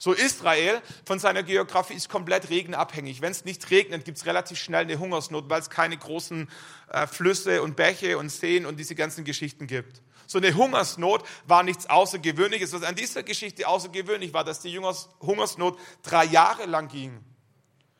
[0.05, 3.21] So Israel von seiner Geografie ist komplett regenabhängig.
[3.21, 6.51] Wenn es nicht regnet, gibt es relativ schnell eine Hungersnot, weil es keine großen
[6.91, 10.03] äh, Flüsse und Bäche und Seen und diese ganzen Geschichten gibt.
[10.27, 12.73] So eine Hungersnot war nichts Außergewöhnliches.
[12.73, 17.25] Was an dieser Geschichte außergewöhnlich war, dass die Hungersnot drei Jahre lang ging.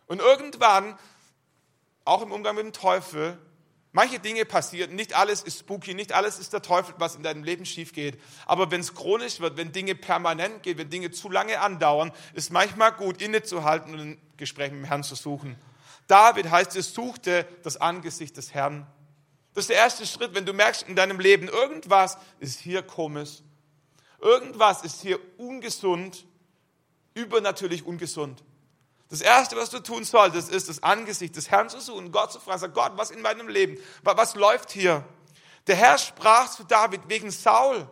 [0.09, 0.99] Und irgendwann,
[2.05, 3.39] auch im Umgang mit dem Teufel,
[3.95, 7.45] Manche Dinge passieren, nicht alles ist spooky, nicht alles ist der Teufel, was in deinem
[7.45, 8.19] Leben schief geht.
[8.47, 12.51] Aber wenn es chronisch wird, wenn Dinge permanent gehen, wenn Dinge zu lange andauern, ist
[12.51, 15.57] manchmal gut, innezuhalten und ein Gespräch mit dem Herrn zu suchen.
[16.07, 18.87] David heißt es, suchte das Angesicht des Herrn.
[19.53, 23.43] Das ist der erste Schritt, wenn du merkst in deinem Leben, irgendwas ist hier komisch.
[24.21, 26.25] Irgendwas ist hier ungesund,
[27.13, 28.43] übernatürlich ungesund.
[29.13, 32.41] Das Erste, was du tun solltest, ist, das Angesicht des Herrn zu suchen, Gott zu
[32.41, 35.05] fragen, sag Gott, was in meinem Leben, was läuft hier?
[35.67, 37.87] Der Herr sprach zu David wegen Saul,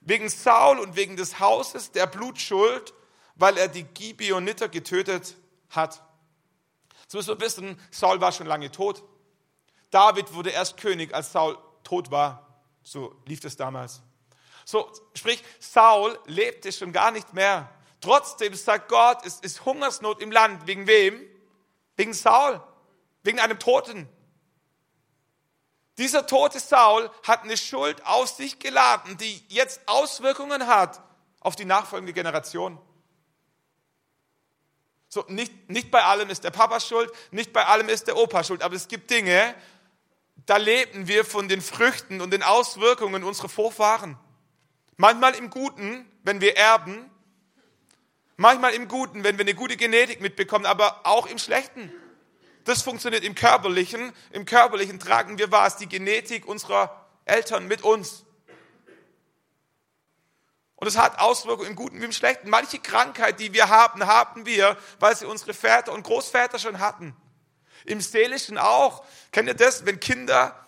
[0.00, 2.94] wegen Saul und wegen des Hauses der Blutschuld,
[3.34, 5.36] weil er die Gibeoniter getötet
[5.68, 6.02] hat.
[7.08, 9.02] So müssen wir wissen, Saul war schon lange tot.
[9.90, 12.62] David wurde erst König, als Saul tot war.
[12.82, 14.00] So lief es damals.
[14.64, 17.70] So, sprich, Saul lebte schon gar nicht mehr.
[18.00, 20.66] Trotzdem sagt Gott, es ist Hungersnot im Land.
[20.66, 21.20] Wegen wem?
[21.96, 22.62] Wegen Saul.
[23.22, 24.08] Wegen einem Toten.
[25.98, 31.02] Dieser tote Saul hat eine Schuld auf sich geladen, die jetzt Auswirkungen hat
[31.40, 32.78] auf die nachfolgende Generation.
[35.08, 38.44] So, nicht, nicht bei allem ist der Papa schuld, nicht bei allem ist der Opa
[38.44, 39.54] schuld, aber es gibt Dinge,
[40.46, 44.18] da leben wir von den Früchten und den Auswirkungen unserer Vorfahren.
[44.96, 47.10] Manchmal im Guten, wenn wir erben,
[48.40, 51.92] Manchmal im Guten, wenn wir eine gute Genetik mitbekommen, aber auch im Schlechten.
[52.62, 54.12] Das funktioniert im Körperlichen.
[54.30, 58.24] Im Körperlichen tragen wir was, die Genetik unserer Eltern mit uns.
[60.76, 62.48] Und es hat Auswirkungen im Guten wie im Schlechten.
[62.48, 67.16] Manche Krankheit, die wir haben, haben wir, weil sie unsere Väter und Großväter schon hatten.
[67.86, 69.04] Im Seelischen auch.
[69.32, 70.64] Kennt ihr das, wenn Kinder,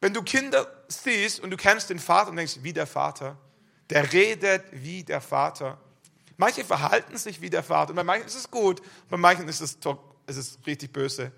[0.00, 3.36] wenn du Kinder siehst und du kennst den Vater und denkst, wie der Vater,
[3.90, 5.80] der redet wie der Vater.
[6.38, 9.60] Manche verhalten sich wie der Vater und bei manchen ist es gut, bei manchen ist
[9.60, 9.76] es,
[10.26, 11.32] ist es richtig böse.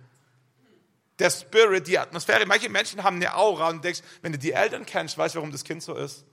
[1.19, 4.85] Der Spirit, die Atmosphäre, manche Menschen haben eine Aura und denkst, wenn du die Eltern
[4.85, 6.27] kennst, weißt du, warum das Kind so ist.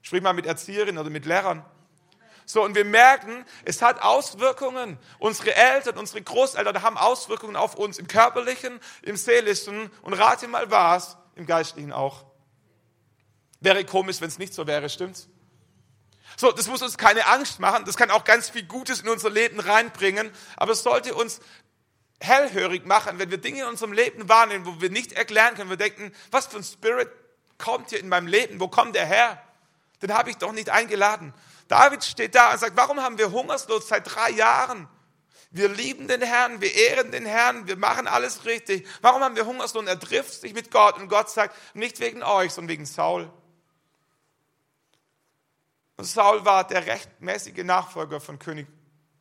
[0.00, 1.66] Sprich mal mit Erzieherinnen oder mit Lehrern.
[2.46, 4.98] So, und wir merken, es hat Auswirkungen.
[5.18, 10.70] Unsere Eltern, unsere Großeltern haben Auswirkungen auf uns im körperlichen, im seelischen und rate mal
[10.70, 12.24] was, im geistlichen auch.
[13.60, 15.28] Wäre komisch, wenn es nicht so wäre, stimmt's?
[16.36, 17.84] So, das muss uns keine Angst machen.
[17.84, 20.30] Das kann auch ganz viel Gutes in unser Leben reinbringen.
[20.56, 21.40] Aber es sollte uns
[22.20, 25.70] hellhörig machen, wenn wir Dinge in unserem Leben wahrnehmen, wo wir nicht erklären können.
[25.70, 27.10] Wir denken, was für ein Spirit
[27.58, 28.60] kommt hier in meinem Leben?
[28.60, 29.42] Wo kommt der her?
[30.02, 31.32] Den habe ich doch nicht eingeladen.
[31.68, 34.88] David steht da und sagt, warum haben wir Hungersnot seit drei Jahren?
[35.50, 38.88] Wir lieben den Herrn, wir ehren den Herrn, wir machen alles richtig.
[39.02, 39.86] Warum haben wir Hungersnot?
[39.86, 43.30] Er trifft sich mit Gott und Gott sagt, nicht wegen euch, sondern wegen Saul.
[45.96, 48.66] Und Saul war der rechtmäßige Nachfolger von König,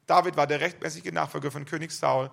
[0.05, 2.29] David war der rechtmäßige Nachfolger von König Saul.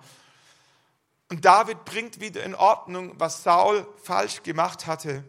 [1.29, 5.23] Und David bringt wieder in Ordnung, was Saul falsch gemacht hatte.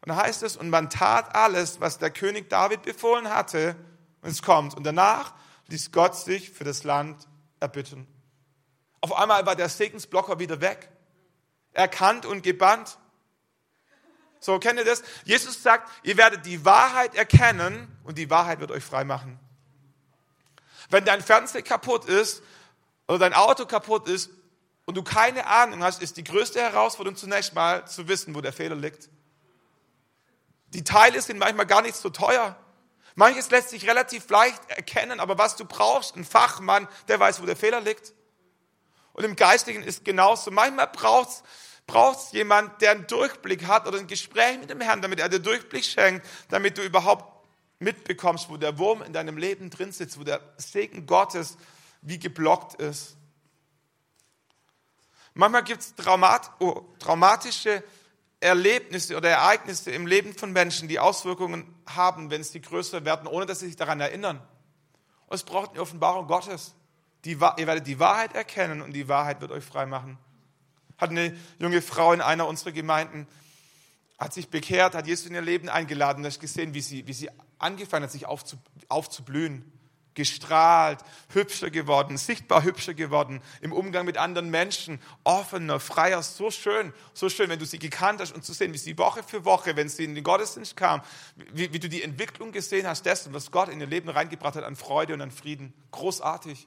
[0.00, 3.76] Und da heißt es, und man tat alles, was der König David befohlen hatte.
[4.22, 4.76] Und es kommt.
[4.76, 5.34] Und danach
[5.68, 7.28] ließ Gott sich für das Land
[7.60, 8.08] erbitten.
[9.00, 10.88] Auf einmal war der Segensblocker wieder weg.
[11.72, 12.98] Erkannt und gebannt.
[14.40, 15.02] So, kennt ihr das?
[15.24, 19.40] Jesus sagt, ihr werdet die Wahrheit erkennen und die Wahrheit wird euch frei machen.
[20.90, 22.42] Wenn dein Fernseher kaputt ist
[23.08, 24.30] oder dein Auto kaputt ist
[24.84, 28.52] und du keine Ahnung hast, ist die größte Herausforderung zunächst mal zu wissen, wo der
[28.52, 29.08] Fehler liegt.
[30.68, 32.56] Die Teile sind manchmal gar nicht so teuer.
[33.14, 37.46] Manches lässt sich relativ leicht erkennen, aber was du brauchst, ein Fachmann, der weiß, wo
[37.46, 38.12] der Fehler liegt.
[39.14, 40.50] Und im Geistigen ist genauso.
[40.50, 41.42] Manchmal braucht es
[42.32, 45.84] jemand, der einen Durchblick hat oder ein Gespräch mit dem Herrn, damit er dir Durchblick
[45.84, 47.32] schenkt, damit du überhaupt
[47.78, 51.56] mitbekommst, wo der Wurm in deinem Leben drin sitzt, wo der Segen Gottes
[52.02, 53.16] wie geblockt ist.
[55.34, 57.82] Manchmal gibt es traumat, oh, traumatische
[58.40, 63.46] Erlebnisse oder Ereignisse im Leben von Menschen, die Auswirkungen haben, wenn sie größer werden, ohne
[63.46, 64.40] dass sie sich daran erinnern.
[65.26, 66.74] Und es braucht eine Offenbarung Gottes.
[67.24, 70.18] Die, ihr werdet die Wahrheit erkennen und die Wahrheit wird euch frei machen.
[70.98, 73.26] Hat eine junge Frau in einer unserer Gemeinden,
[74.18, 77.12] hat sich bekehrt, hat Jesus in ihr Leben eingeladen, und hat gesehen, wie sie, wie
[77.12, 77.28] sie
[77.58, 79.72] angefangen hat, sich aufzublühen
[80.16, 80.98] gestrahlt,
[81.32, 87.28] hübscher geworden, sichtbar hübscher geworden, im Umgang mit anderen Menschen, offener, freier, so schön, so
[87.28, 89.88] schön, wenn du sie gekannt hast und zu sehen, wie sie Woche für Woche, wenn
[89.88, 91.02] sie in den Gottesdienst kam,
[91.52, 94.64] wie, wie du die Entwicklung gesehen hast dessen, was Gott in ihr Leben reingebracht hat
[94.64, 95.72] an Freude und an Frieden.
[95.92, 96.66] Großartig.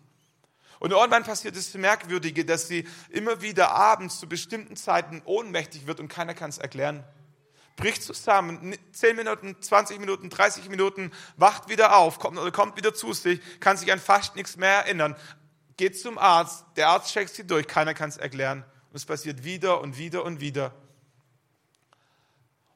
[0.79, 5.99] Und irgendwann passiert das Merkwürdige, dass sie immer wieder abends zu bestimmten Zeiten ohnmächtig wird
[5.99, 7.03] und keiner kann es erklären
[7.79, 12.93] bricht zusammen, 10 Minuten, 20 Minuten, 30 Minuten, wacht wieder auf, kommt, oder kommt wieder
[12.93, 15.15] zu sich, kann sich an fast nichts mehr erinnern,
[15.77, 18.65] geht zum Arzt, der Arzt checkt sie durch, keiner kann es erklären.
[18.89, 20.73] Und es passiert wieder und wieder und wieder.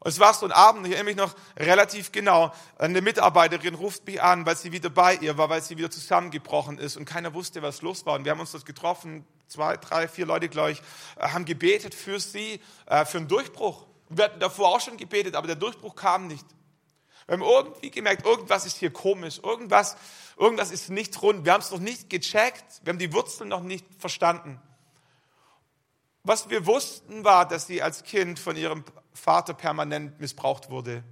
[0.03, 4.05] Und es war so ein Abend, ich erinnere mich noch relativ genau, eine Mitarbeiterin ruft
[4.05, 7.33] mich an, weil sie wieder bei ihr war, weil sie wieder zusammengebrochen ist und keiner
[7.33, 8.15] wusste, was los war.
[8.15, 10.81] Und wir haben uns das getroffen, zwei, drei, vier Leute gleich,
[11.15, 13.85] äh, haben gebetet für sie, äh, für einen Durchbruch.
[14.09, 16.45] Wir hatten davor auch schon gebetet, aber der Durchbruch kam nicht.
[17.25, 19.95] Wir haben irgendwie gemerkt, irgendwas ist hier komisch, irgendwas,
[20.37, 21.45] irgendwas ist nicht rund.
[21.45, 24.59] Wir haben es noch nicht gecheckt, wir haben die Wurzeln noch nicht verstanden.
[26.23, 31.03] Was wir wussten, war, dass sie als Kind von ihrem Vater permanent missbraucht wurde.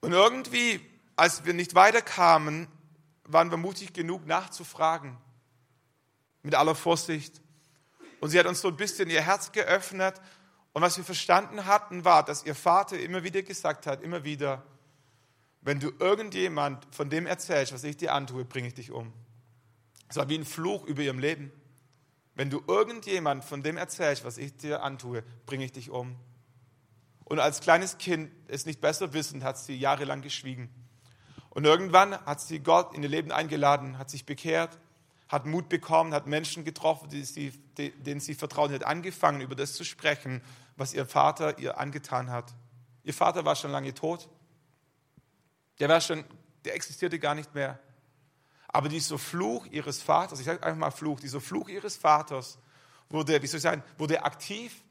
[0.00, 0.80] Und irgendwie,
[1.16, 2.68] als wir nicht weiterkamen,
[3.24, 5.16] waren wir mutig genug nachzufragen.
[6.42, 7.40] Mit aller Vorsicht.
[8.20, 10.20] Und sie hat uns so ein bisschen ihr Herz geöffnet.
[10.72, 14.62] Und was wir verstanden hatten, war, dass ihr Vater immer wieder gesagt hat, immer wieder,
[15.62, 19.12] wenn du irgendjemand von dem erzählst, was ich dir antue, bringe ich dich um.
[20.08, 21.50] Es war wie ein Fluch über ihrem Leben.
[22.36, 26.14] Wenn du irgendjemand von dem erzählst, was ich dir antue, bringe ich dich um.
[27.24, 30.68] Und als kleines Kind, es nicht besser wissend, hat sie jahrelang geschwiegen.
[31.50, 34.78] Und irgendwann hat sie Gott in ihr Leben eingeladen, hat sich bekehrt
[35.28, 39.74] hat Mut bekommen, hat Menschen getroffen, die sie, denen sie vertrauen, hat angefangen, über das
[39.74, 40.40] zu sprechen,
[40.76, 42.54] was ihr Vater ihr angetan hat.
[43.02, 44.28] Ihr Vater war schon lange tot.
[45.80, 46.24] Der war schon,
[46.64, 47.78] der existierte gar nicht mehr.
[48.76, 52.58] Aber dieser Fluch ihres Vaters, ich sage einfach mal Fluch, dieser Fluch ihres Vaters
[53.08, 54.84] wurde, wie soll ich sagen, wurde aktiv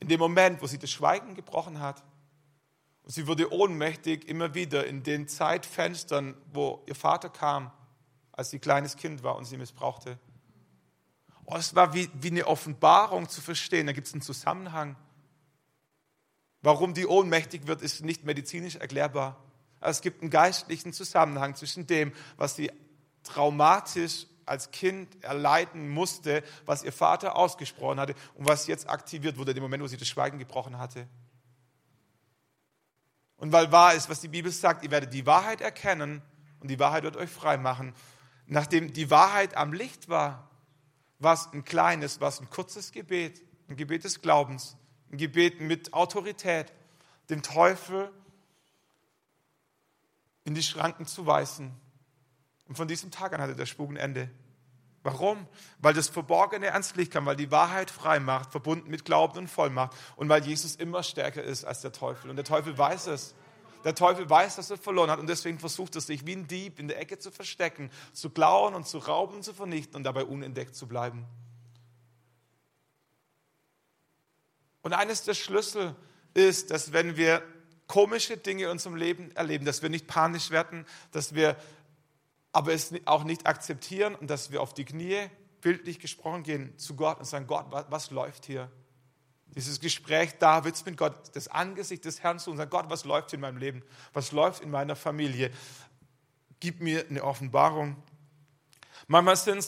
[0.00, 2.02] in dem Moment, wo sie das Schweigen gebrochen hat.
[3.02, 7.70] Und sie wurde ohnmächtig immer wieder in den Zeitfenstern, wo ihr Vater kam
[8.32, 10.18] als sie kleines Kind war und sie missbrauchte.
[11.44, 13.86] Oh, es war wie, wie eine Offenbarung zu verstehen.
[13.86, 14.96] Da gibt es einen Zusammenhang.
[16.62, 19.36] Warum die ohnmächtig wird, ist nicht medizinisch erklärbar.
[19.80, 22.70] Es gibt einen geistlichen Zusammenhang zwischen dem, was sie
[23.22, 29.54] traumatisch als Kind erleiden musste, was ihr Vater ausgesprochen hatte und was jetzt aktiviert wurde,
[29.54, 31.06] dem Moment, wo sie das Schweigen gebrochen hatte.
[33.36, 36.20] Und weil wahr ist, was die Bibel sagt, ihr werdet die Wahrheit erkennen
[36.60, 37.94] und die Wahrheit wird euch frei machen
[38.50, 40.50] nachdem die Wahrheit am Licht war,
[41.18, 44.76] war es ein kleines, war ein kurzes Gebet, ein Gebet des Glaubens,
[45.10, 46.72] ein Gebet mit Autorität,
[47.30, 48.10] dem Teufel
[50.50, 51.70] in die Schranken zu weisen.
[52.66, 54.28] Und von diesem Tag an hatte der Spuk ein Ende.
[55.04, 55.46] Warum?
[55.78, 59.48] Weil das Verborgene ans Licht kam, weil die Wahrheit frei macht, verbunden mit Glauben und
[59.48, 62.30] Vollmacht und weil Jesus immer stärker ist als der Teufel.
[62.30, 63.36] Und der Teufel weiß es.
[63.84, 66.80] Der Teufel weiß, dass er verloren hat und deswegen versucht er sich wie ein Dieb
[66.80, 70.24] in der Ecke zu verstecken, zu klauen und zu rauben und zu vernichten und dabei
[70.24, 71.26] unentdeckt zu bleiben.
[74.82, 75.94] Und eines der Schlüssel
[76.34, 77.40] ist, dass wenn wir
[77.90, 81.56] komische Dinge in unserem Leben erleben, dass wir nicht panisch werden, dass wir
[82.52, 85.28] aber es auch nicht akzeptieren und dass wir auf die Knie,
[85.60, 88.70] bildlich gesprochen, gehen zu Gott und sagen, Gott, was, was läuft hier?
[89.56, 93.32] Dieses Gespräch Davids mit Gott, das Angesicht des Herrn zu und sagen, Gott, was läuft
[93.32, 93.82] in meinem Leben?
[94.12, 95.50] Was läuft in meiner Familie?
[96.60, 97.96] Gib mir eine Offenbarung.
[99.08, 99.66] Manchmal sind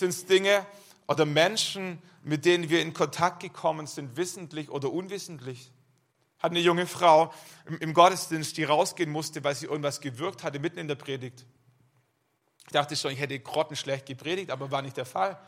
[0.00, 0.64] es Dinge
[1.08, 5.72] oder Menschen, mit denen wir in Kontakt gekommen sind, wissentlich oder unwissentlich.
[6.38, 7.32] Hat eine junge Frau
[7.80, 11.46] im, Gottesdienst, die rausgehen musste, weil sie irgendwas gewirkt hatte, mitten in der Predigt.
[12.66, 15.38] Ich dachte schon, ich hätte grottenschlecht gepredigt, aber war nicht der Fall.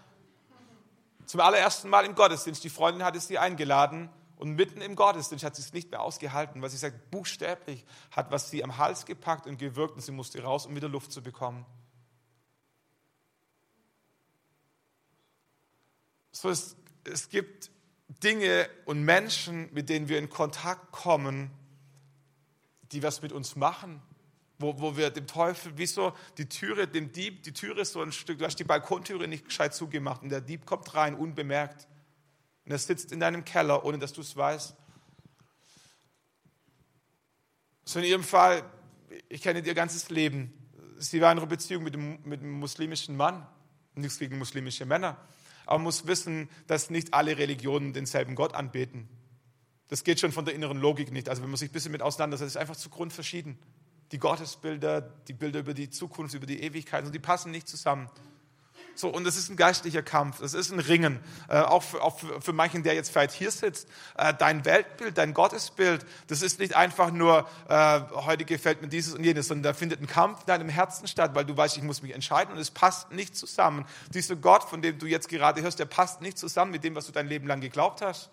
[1.27, 5.57] Zum allerersten Mal im Gottesdienst, die Freundin hatte sie eingeladen und mitten im Gottesdienst hat
[5.57, 9.46] sie es nicht mehr ausgehalten, weil sie sagt, buchstäblich hat was sie am Hals gepackt
[9.46, 11.66] und gewirkt und sie musste raus, um wieder Luft zu bekommen.
[16.31, 17.70] So, es, es gibt
[18.09, 21.51] Dinge und Menschen, mit denen wir in Kontakt kommen,
[22.92, 24.03] die was mit uns machen,
[24.59, 28.03] wo, wo wir dem Teufel, wie so die Türe, dem Dieb, die Türe ist so
[28.03, 31.87] ein Stück, du hast die Balkontüre nicht gescheit zugemacht und der Dieb kommt rein, unbemerkt.
[32.64, 34.75] Und er sitzt in deinem Keller, ohne dass du es weißt.
[37.85, 38.62] So in ihrem Fall,
[39.29, 40.53] ich kenne ihr ganzes Leben.
[40.99, 43.47] Sie war in einer Beziehung mit einem, mit einem muslimischen Mann,
[43.94, 45.16] nichts gegen muslimische Männer.
[45.68, 49.07] Aber man muss wissen, dass nicht alle Religionen denselben Gott anbeten.
[49.88, 51.28] Das geht schon von der inneren Logik nicht.
[51.28, 53.59] Also wenn man sich ein bisschen mit auseinandersetzt, ist einfach zu grundverschieden.
[54.12, 58.09] Die Gottesbilder, die Bilder über die Zukunft, über die Ewigkeit, die passen nicht zusammen.
[58.99, 61.21] So, und es ist ein geistlicher Kampf, es ist ein Ringen.
[61.49, 63.89] Äh, auch, für, auch für, für, manchen, der jetzt vielleicht hier sitzt.
[64.17, 69.15] Äh, dein Weltbild, dein Gottesbild, das ist nicht einfach nur, äh, heute gefällt mir dieses
[69.15, 71.85] und jenes, sondern da findet ein Kampf in deinem Herzen statt, weil du weißt, ich
[71.85, 73.87] muss mich entscheiden und es passt nicht zusammen.
[74.15, 77.07] Dieser Gott, von dem du jetzt gerade hörst, der passt nicht zusammen mit dem, was
[77.07, 78.31] du dein Leben lang geglaubt hast.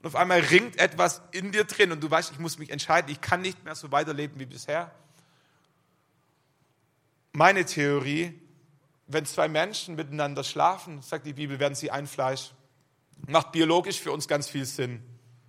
[0.00, 3.10] Und auf einmal ringt etwas in dir drin und du weißt, ich muss mich entscheiden,
[3.10, 4.90] ich kann nicht mehr so weiterleben wie bisher.
[7.32, 8.38] Meine Theorie,
[9.06, 12.52] wenn zwei Menschen miteinander schlafen, sagt die Bibel, werden sie ein Fleisch.
[13.26, 15.02] Macht biologisch für uns ganz viel Sinn.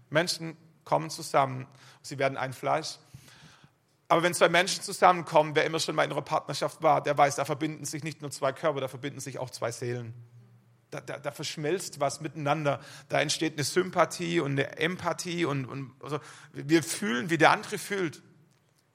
[0.10, 1.68] Menschen kommen zusammen,
[2.02, 2.98] sie werden ein Fleisch.
[4.08, 7.36] Aber wenn zwei Menschen zusammenkommen, wer immer schon mal in einer Partnerschaft war, der weiß,
[7.36, 10.14] da verbinden sich nicht nur zwei Körper, da verbinden sich auch zwei Seelen.
[10.92, 12.80] Da, da, da verschmilzt was miteinander.
[13.10, 16.20] Da entsteht eine Sympathie und eine Empathie und, und also
[16.52, 18.22] wir fühlen, wie der andere fühlt.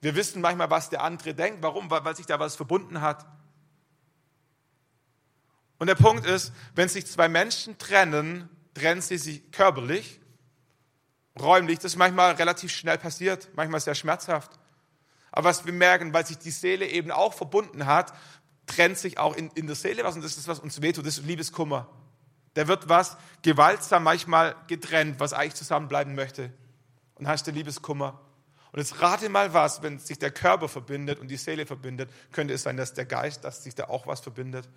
[0.01, 1.63] Wir wissen manchmal, was der andere denkt.
[1.63, 1.91] Warum?
[1.91, 3.27] Weil, weil sich da was verbunden hat.
[5.79, 10.21] Und der Punkt ist, wenn sich zwei Menschen trennen, trennen sie sich körperlich,
[11.41, 11.79] räumlich.
[11.79, 14.59] Das ist manchmal relativ schnell passiert, manchmal sehr schmerzhaft.
[15.31, 18.13] Aber was wir merken, weil sich die Seele eben auch verbunden hat,
[18.67, 21.19] trennt sich auch in, in der Seele was und das ist, was uns wehtut, das
[21.19, 21.89] ist Liebeskummer.
[22.55, 26.53] Da wird was gewaltsam manchmal getrennt, was eigentlich zusammenbleiben möchte.
[27.15, 28.21] Und hast du Liebeskummer.
[28.73, 32.55] Und jetzt rate mal was, wenn sich der Körper verbindet und die Seele verbindet, könnte
[32.55, 34.69] es sein, dass der Geist, dass sich da auch was verbindet.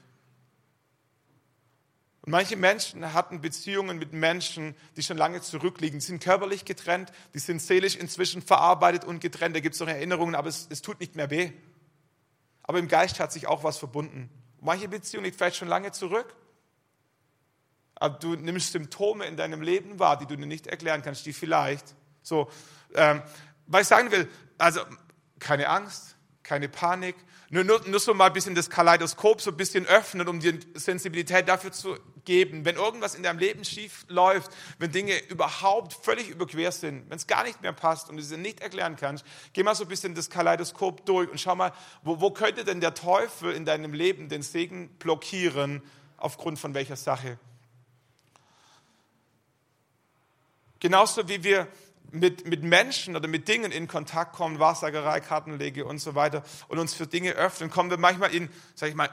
[2.23, 5.99] Und manche Menschen hatten Beziehungen mit Menschen, die schon lange zurückliegen.
[5.99, 9.55] Die sind körperlich getrennt, die sind seelisch inzwischen verarbeitet und getrennt.
[9.55, 11.51] Da gibt es noch Erinnerungen, aber es, es, tut nicht mehr weh.
[12.61, 14.29] Aber im Geist hat sich auch was verbunden.
[14.59, 16.35] Manche Beziehung liegt vielleicht schon lange zurück.
[17.95, 21.33] Aber du nimmst Symptome in deinem Leben wahr, die du dir nicht erklären kannst, die
[21.33, 22.51] vielleicht so,
[22.93, 23.23] ähm,
[23.65, 24.29] was ich sagen will,
[24.59, 24.81] also
[25.39, 27.15] keine Angst, keine Panik,
[27.49, 30.57] nur, nur, nur so mal ein bisschen das Kaleidoskop so ein bisschen öffnen, um dir
[30.73, 36.29] Sensibilität dafür zu geben, wenn irgendwas in deinem Leben schief läuft, wenn Dinge überhaupt völlig
[36.29, 39.63] überquer sind, wenn es gar nicht mehr passt und du sie nicht erklären kannst, geh
[39.63, 42.93] mal so ein bisschen das Kaleidoskop durch und schau mal, wo, wo könnte denn der
[42.93, 45.81] Teufel in deinem Leben den Segen blockieren,
[46.17, 47.39] aufgrund von welcher Sache?
[50.79, 51.67] Genauso wie wir
[52.11, 56.79] mit, mit Menschen oder mit Dingen in Kontakt kommen, Wahrsagerei, Kartenlege und so weiter und
[56.79, 59.09] uns für Dinge öffnen, kommen wir manchmal in, sag ich mal,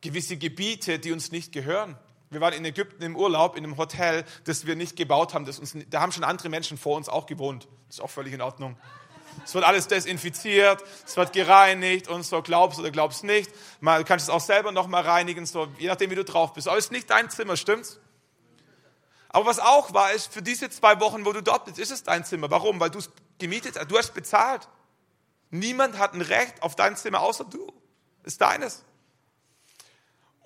[0.00, 1.96] gewisse Gebiete, die uns nicht gehören.
[2.30, 5.46] Wir waren in Ägypten im Urlaub in einem Hotel, das wir nicht gebaut haben.
[5.46, 7.68] Das uns, da haben schon andere Menschen vor uns auch gewohnt.
[7.86, 8.76] Das ist auch völlig in Ordnung.
[9.44, 13.50] Es wird alles desinfiziert, es wird gereinigt und so glaubst oder glaubst nicht.
[13.80, 16.68] du kannst es auch selber noch mal reinigen, so je nachdem wie du drauf bist.
[16.68, 18.00] Aber es ist nicht dein Zimmer, stimmt's?
[19.30, 22.02] Aber was auch war, ist, für diese zwei Wochen, wo du dort bist, ist es
[22.02, 22.50] dein Zimmer.
[22.50, 22.80] Warum?
[22.80, 24.68] Weil du es gemietet hast, du hast bezahlt.
[25.50, 27.72] Niemand hat ein Recht auf dein Zimmer außer du.
[28.24, 28.84] Ist deines.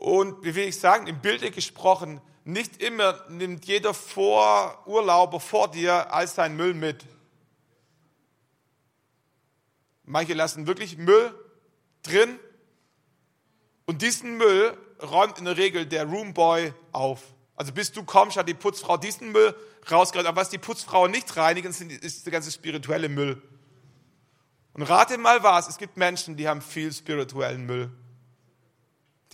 [0.02, 5.70] Und wie will ich sagen, im Bilde gesprochen, nicht immer nimmt jeder vor Urlauber vor
[5.70, 7.04] dir all sein Müll mit.
[10.02, 11.32] Manche lassen wirklich Müll
[12.02, 12.40] drin
[13.86, 17.22] und diesen Müll räumt in der Regel der Roomboy auf.
[17.54, 19.54] Also bis du kommst, hat die Putzfrau diesen Müll
[19.88, 20.26] rausgeräumt.
[20.26, 23.40] Aber was die Putzfrauen nicht reinigen, ist der ganze spirituelle Müll.
[24.72, 27.92] Und rate mal was, es gibt Menschen, die haben viel spirituellen Müll.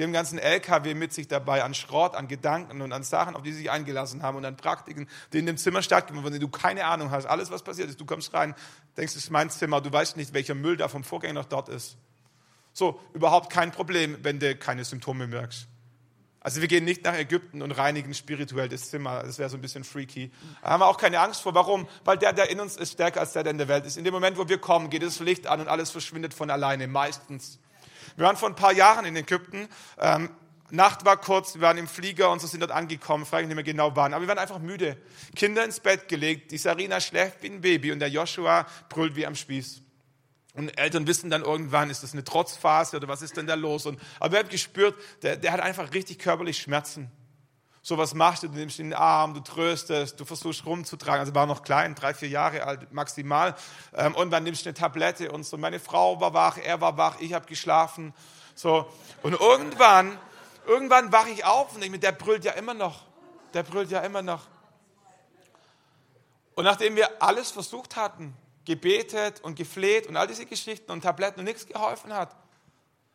[0.05, 3.53] Haben ganzen LKW mit sich dabei an Schrott, an Gedanken und an Sachen, auf die
[3.53, 6.51] sie sich eingelassen haben und an Praktiken, die in dem Zimmer stattgefunden haben, von denen
[6.51, 7.27] du keine Ahnung hast.
[7.27, 8.55] Alles, was passiert ist, du kommst rein,
[8.97, 11.69] denkst, es ist mein Zimmer, du weißt nicht, welcher Müll da vom Vorgänger noch dort
[11.69, 11.97] ist.
[12.73, 15.67] So, überhaupt kein Problem, wenn du keine Symptome merkst.
[16.41, 19.23] Also wir gehen nicht nach Ägypten und reinigen spirituell das Zimmer.
[19.25, 20.31] Das wäre so ein bisschen freaky.
[20.63, 21.55] Da haben wir auch keine Angst vor.
[21.55, 21.89] Warum?
[22.05, 23.97] Weil der, der in uns ist, stärker als der, der in der Welt ist.
[23.97, 26.87] In dem Moment, wo wir kommen, geht das Licht an und alles verschwindet von alleine,
[26.87, 27.59] meistens.
[28.17, 29.69] Wir waren vor ein paar Jahren in Ägypten.
[29.99, 30.31] Ähm,
[30.71, 33.55] Nacht war kurz, wir waren im Flieger und so sind dort angekommen, frage ich nicht
[33.55, 34.13] mehr genau wann.
[34.13, 34.99] Aber wir waren einfach müde.
[35.35, 39.27] Kinder ins Bett gelegt, die Sarina schläft wie ein Baby und der Joshua brüllt wie
[39.27, 39.83] am Spieß.
[40.55, 43.87] Und Eltern wissen dann irgendwann, ist das eine Trotzphase oder was ist denn da los?
[43.87, 47.11] Und, aber wir haben gespürt, der, der hat einfach richtig körperlich Schmerzen.
[47.89, 51.21] So was machst du, du nimmst ihn in den Arm, du tröstest, du versuchst rumzutragen.
[51.21, 53.55] Also war noch klein, drei, vier Jahre alt maximal.
[53.97, 55.57] Ähm, und dann nimmst du eine Tablette und so.
[55.57, 58.13] Meine Frau war wach, er war wach, ich habe geschlafen.
[58.55, 58.87] So.
[59.23, 60.19] Und irgendwann,
[60.67, 63.05] irgendwann wache ich auf und ich mir, der brüllt ja immer noch.
[63.55, 64.43] Der brüllt ja immer noch.
[66.57, 68.37] Und nachdem wir alles versucht hatten,
[68.67, 72.37] gebetet und gefleht und all diese Geschichten und Tabletten und nichts geholfen hat.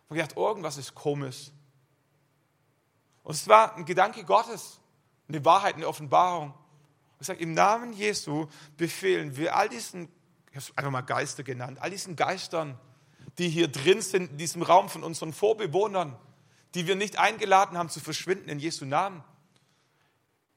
[0.09, 1.51] Und gedacht, irgendwas ist komisch.
[3.23, 4.79] Und es war ein Gedanke Gottes,
[5.27, 6.53] eine Wahrheit, eine Offenbarung.
[7.19, 10.09] Ich sage, im Namen Jesu befehlen wir all diesen,
[10.49, 12.77] ich habe es einfach mal Geister genannt, all diesen Geistern,
[13.37, 16.17] die hier drin sind, in diesem Raum von unseren Vorbewohnern,
[16.75, 19.23] die wir nicht eingeladen haben zu verschwinden in Jesu Namen.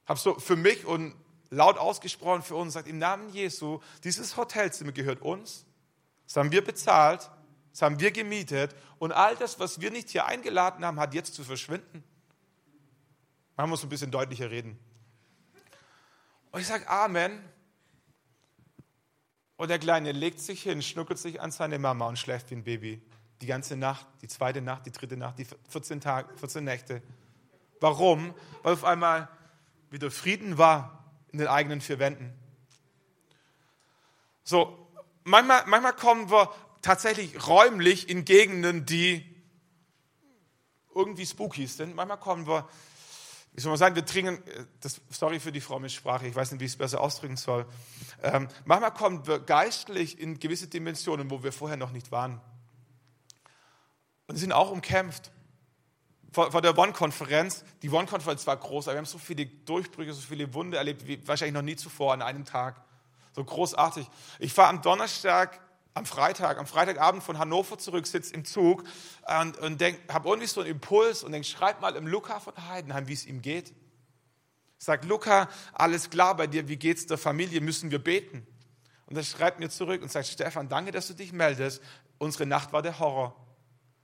[0.06, 1.14] Habe so für mich und
[1.50, 5.64] laut ausgesprochen für uns, sagt im Namen Jesu, dieses Hotelzimmer gehört uns,
[6.26, 7.30] das haben wir bezahlt,
[7.70, 11.34] das haben wir gemietet und all das, was wir nicht hier eingeladen haben, hat jetzt
[11.34, 12.02] zu verschwinden.
[13.56, 14.78] Man muss ein bisschen deutlicher reden.
[16.50, 17.40] Und ich sage Amen.
[19.56, 22.64] Und der Kleine legt sich hin, schnuckelt sich an seine Mama und schläft wie ein
[22.64, 23.02] Baby.
[23.40, 27.02] Die ganze Nacht, die zweite Nacht, die dritte Nacht, die 14 Tage, 14 Nächte.
[27.80, 28.34] Warum?
[28.62, 29.28] Weil auf einmal
[29.90, 32.32] wieder Frieden war in den eigenen vier Wänden.
[34.44, 34.88] So,
[35.24, 36.52] manchmal, manchmal kommen wir
[36.82, 39.24] tatsächlich räumlich in Gegenden, die
[40.94, 41.94] irgendwie spooky sind.
[41.94, 42.68] Manchmal kommen wir,
[43.56, 44.38] wie soll man sagen, wir dringen,
[44.80, 47.64] das, sorry für die fromme Sprache, ich weiß nicht, wie ich es besser ausdrücken soll.
[48.22, 52.38] Ähm, manchmal kommen wir geistlich in gewisse Dimensionen, wo wir vorher noch nicht waren.
[54.26, 55.32] Und sind auch umkämpft
[56.32, 57.64] vor, vor der One-Konferenz.
[57.80, 61.26] Die One-Konferenz war groß, aber wir haben so viele Durchbrüche, so viele Wunder erlebt, wie
[61.26, 62.84] wahrscheinlich noch nie zuvor an einem Tag.
[63.32, 64.06] So großartig.
[64.38, 65.58] Ich fahre am Donnerstag,
[65.96, 68.84] am Freitag, am Freitagabend von Hannover zurück, sitze im Zug
[69.40, 69.82] und, und
[70.12, 73.24] habe irgendwie so einen Impuls und denke, schreib mal im Luca von Heidenheim, wie es
[73.24, 73.72] ihm geht.
[74.76, 78.46] Sagt Luca, alles klar bei dir, wie geht's der Familie, müssen wir beten?
[79.06, 81.82] Und er schreibt mir zurück und sagt, Stefan, danke, dass du dich meldest.
[82.18, 83.34] Unsere Nacht war der Horror.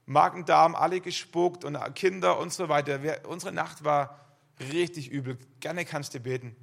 [0.07, 2.99] Magen-Darm, alle gespuckt und Kinder und so weiter.
[3.27, 4.19] Unsere Nacht war
[4.59, 5.37] richtig übel.
[5.59, 6.55] Gerne kannst du beten.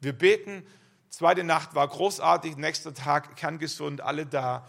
[0.00, 0.64] Wir beten,
[1.10, 4.66] zweite Nacht war großartig, nächster Tag kerngesund, alle da.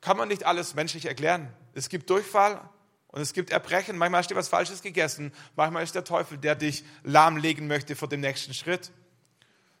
[0.00, 1.52] Kann man nicht alles menschlich erklären.
[1.72, 2.60] Es gibt Durchfall
[3.08, 3.96] und es gibt Erbrechen.
[3.96, 5.32] Manchmal hast du was Falsches gegessen.
[5.56, 8.92] Manchmal ist der Teufel, der dich lahmlegen möchte vor dem nächsten Schritt.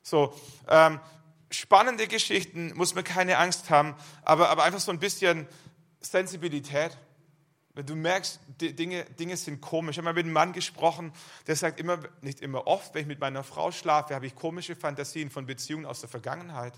[0.02, 0.34] So,
[0.68, 1.00] ähm,
[1.50, 5.46] spannende Geschichten, muss man keine Angst haben, aber, aber einfach so ein bisschen
[6.00, 6.96] Sensibilität.
[7.78, 9.94] Wenn du merkst, Dinge, Dinge sind komisch.
[9.94, 11.12] Ich habe mal mit einem Mann gesprochen,
[11.46, 14.74] der sagt immer, nicht immer oft, wenn ich mit meiner Frau schlafe, habe ich komische
[14.74, 16.72] Fantasien von Beziehungen aus der Vergangenheit.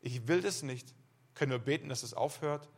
[0.00, 0.94] Ich will das nicht.
[1.34, 2.68] Können wir beten, dass es aufhört?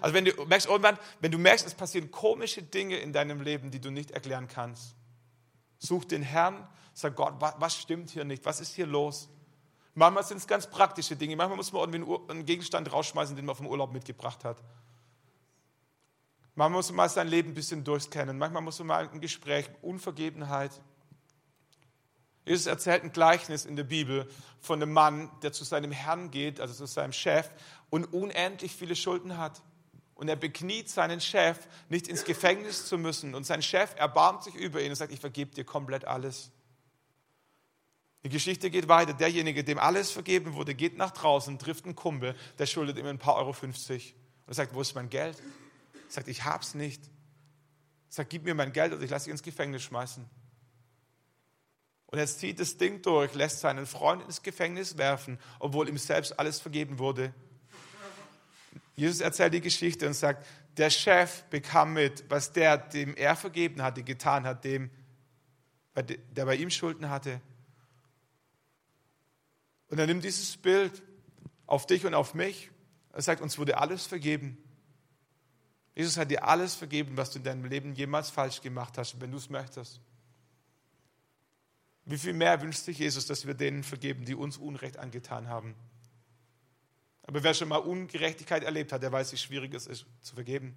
[0.00, 3.70] Also wenn du merkst, irgendwann, wenn du merkst, es passieren komische Dinge in deinem Leben,
[3.70, 4.94] die du nicht erklären kannst,
[5.76, 8.46] such den Herrn, sag Gott, was stimmt hier nicht?
[8.46, 9.28] Was ist hier los?
[9.92, 11.36] Manchmal sind es ganz praktische Dinge.
[11.36, 14.56] Manchmal muss man irgendwie einen Gegenstand rausschmeißen, den man vom Urlaub mitgebracht hat.
[16.56, 18.38] Manchmal muss man mal sein Leben ein bisschen durchscannen.
[18.38, 20.70] Manchmal muss man mal ein Gespräch, Unvergebenheit.
[22.46, 24.28] Jesus erzählt ein Gleichnis in der Bibel
[24.60, 27.50] von einem Mann, der zu seinem Herrn geht, also zu seinem Chef,
[27.90, 29.62] und unendlich viele Schulden hat.
[30.14, 33.34] Und er bekniet seinen Chef, nicht ins Gefängnis zu müssen.
[33.34, 36.52] Und sein Chef erbarmt sich über ihn und sagt, ich vergebe dir komplett alles.
[38.22, 39.12] Die Geschichte geht weiter.
[39.12, 43.18] Derjenige, dem alles vergeben wurde, geht nach draußen, trifft einen Kumpel, der schuldet ihm ein
[43.18, 44.14] paar Euro 50.
[44.46, 45.42] Und er sagt, wo ist mein Geld?
[46.14, 47.02] Sagt, ich hab's nicht.
[48.08, 50.24] Sagt, gib mir mein Geld oder ich lasse dich ins Gefängnis schmeißen.
[52.06, 56.38] Und er zieht das Ding durch, lässt seinen Freund ins Gefängnis werfen, obwohl ihm selbst
[56.38, 57.34] alles vergeben wurde.
[58.94, 60.46] Jesus erzählt die Geschichte und sagt,
[60.76, 64.90] der Chef bekam mit, was der, dem er vergeben hatte, getan hat, dem
[65.96, 67.40] der bei ihm Schulden hatte.
[69.88, 71.02] Und er nimmt dieses Bild
[71.66, 72.70] auf dich und auf mich.
[73.12, 74.63] Er sagt, uns wurde alles vergeben.
[75.94, 79.30] Jesus hat dir alles vergeben, was du in deinem Leben jemals falsch gemacht hast, wenn
[79.30, 80.00] du es möchtest.
[82.04, 85.74] Wie viel mehr wünscht sich Jesus, dass wir denen vergeben, die uns Unrecht angetan haben?
[87.26, 90.76] Aber wer schon mal Ungerechtigkeit erlebt hat, der weiß, wie schwierig es ist, zu vergeben.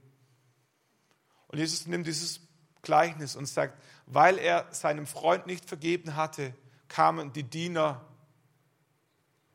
[1.47, 2.39] Und Jesus nimmt dieses
[2.81, 6.53] Gleichnis und sagt, weil er seinem Freund nicht vergeben hatte,
[6.87, 8.05] kamen die Diener.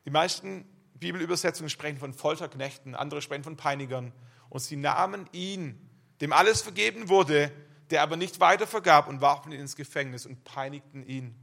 [0.05, 4.11] Die meisten Bibelübersetzungen sprechen von Folterknechten, andere sprechen von Peinigern.
[4.53, 5.89] Und sie nahmen ihn,
[6.21, 7.51] dem alles vergeben wurde,
[7.89, 11.33] der aber nicht weiter vergab und warfen ihn ins Gefängnis und peinigten ihn.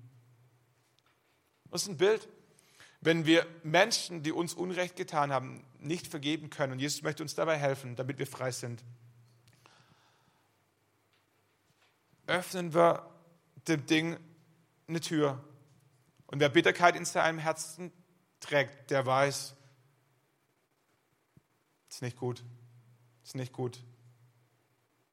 [1.73, 2.29] Das ist ein Bild.
[3.01, 7.35] Wenn wir Menschen, die uns Unrecht getan haben, nicht vergeben können, und Jesus möchte uns
[7.35, 8.85] dabei helfen, damit wir frei sind,
[12.29, 13.11] öffnen wir
[13.67, 14.21] dem Ding
[14.87, 15.43] eine Tür.
[16.29, 17.91] Und wer Bitterkeit in seinem Herzen
[18.39, 19.57] trägt, der weiß,
[21.89, 22.45] es ist nicht gut.
[23.31, 23.79] Ist nicht gut.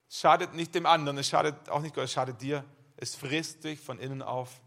[0.09, 2.65] Es schadet nicht dem anderen, es schadet auch nicht Gott, es schadet dir.
[2.95, 4.59] Es frisst dich von innen auf.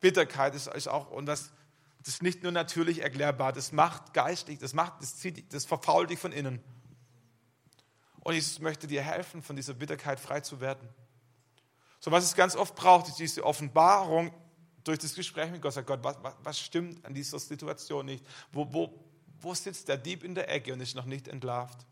[0.00, 1.52] Bitterkeit ist, ist auch, und das,
[2.00, 6.10] das ist nicht nur natürlich erklärbar, das macht geistig, das, macht, das, zieht, das verfault
[6.10, 6.60] dich von innen.
[8.24, 10.88] Und Jesus möchte dir helfen, von dieser Bitterkeit frei zu werden.
[12.00, 14.34] So, was es ganz oft braucht, ist diese Offenbarung
[14.82, 15.74] durch das Gespräch mit Gott.
[15.74, 18.26] Sagt Gott, was, was, was stimmt an dieser Situation nicht?
[18.50, 18.98] Wo, wo,
[19.38, 21.86] wo sitzt der Dieb in der Ecke und ist noch nicht entlarvt?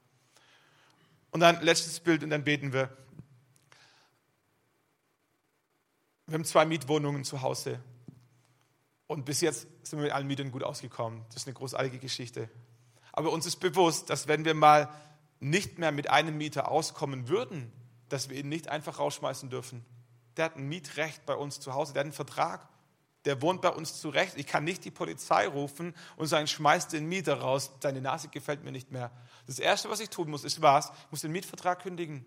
[1.31, 2.97] Und dann letztes Bild und dann beten wir.
[6.26, 7.81] Wir haben zwei Mietwohnungen zu Hause.
[9.07, 11.24] Und bis jetzt sind wir mit allen Mietern gut ausgekommen.
[11.29, 12.51] Das ist eine großartige Geschichte.
[13.12, 14.89] Aber uns ist bewusst, dass wenn wir mal
[15.41, 17.72] nicht mehr mit einem Mieter auskommen würden,
[18.09, 19.85] dass wir ihn nicht einfach rausschmeißen dürfen.
[20.37, 22.68] Der hat ein Mietrecht bei uns zu Hause, der hat einen Vertrag,
[23.29, 24.33] der wohnt bei uns zurecht.
[24.37, 28.64] Ich kann nicht die Polizei rufen und sagen, schmeiß den Mieter raus, deine Nase gefällt
[28.64, 29.12] mir nicht mehr.
[29.47, 30.91] Das Erste, was ich tun muss, ist was?
[31.05, 32.24] Ich muss den Mietvertrag kündigen.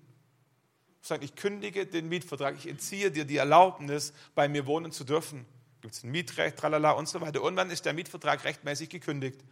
[1.02, 5.04] Ich sage, ich kündige den Mietvertrag, ich entziehe dir die Erlaubnis, bei mir wohnen zu
[5.04, 5.46] dürfen
[5.82, 7.42] gibt es ein Mietrecht, tralala und so weiter.
[7.42, 9.44] Und dann ist der Mietvertrag rechtmäßig gekündigt.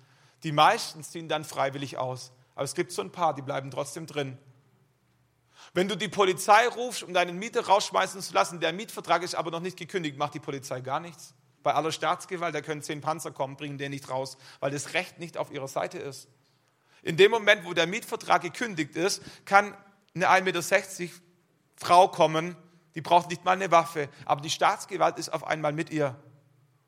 [0.44, 2.32] Die meisten ziehen dann freiwillig aus.
[2.56, 4.38] Aber es gibt so ein paar, die bleiben trotzdem drin.
[5.74, 9.52] Wenn du die Polizei rufst, um deinen Mieter rausschmeißen zu lassen, der Mietvertrag ist aber
[9.52, 11.34] noch nicht gekündigt, macht die Polizei gar nichts.
[11.64, 15.20] Bei aller Staatsgewalt, da können zehn Panzer kommen, bringen den nicht raus, weil das Recht
[15.20, 16.28] nicht auf ihrer Seite ist.
[17.02, 19.76] In dem Moment, wo der Mietvertrag gekündigt ist, kann
[20.16, 21.14] eine 1,60 Meter
[21.76, 22.56] Frau kommen
[22.96, 26.22] die braucht nicht mal eine Waffe, aber die Staatsgewalt ist auf einmal mit ihr.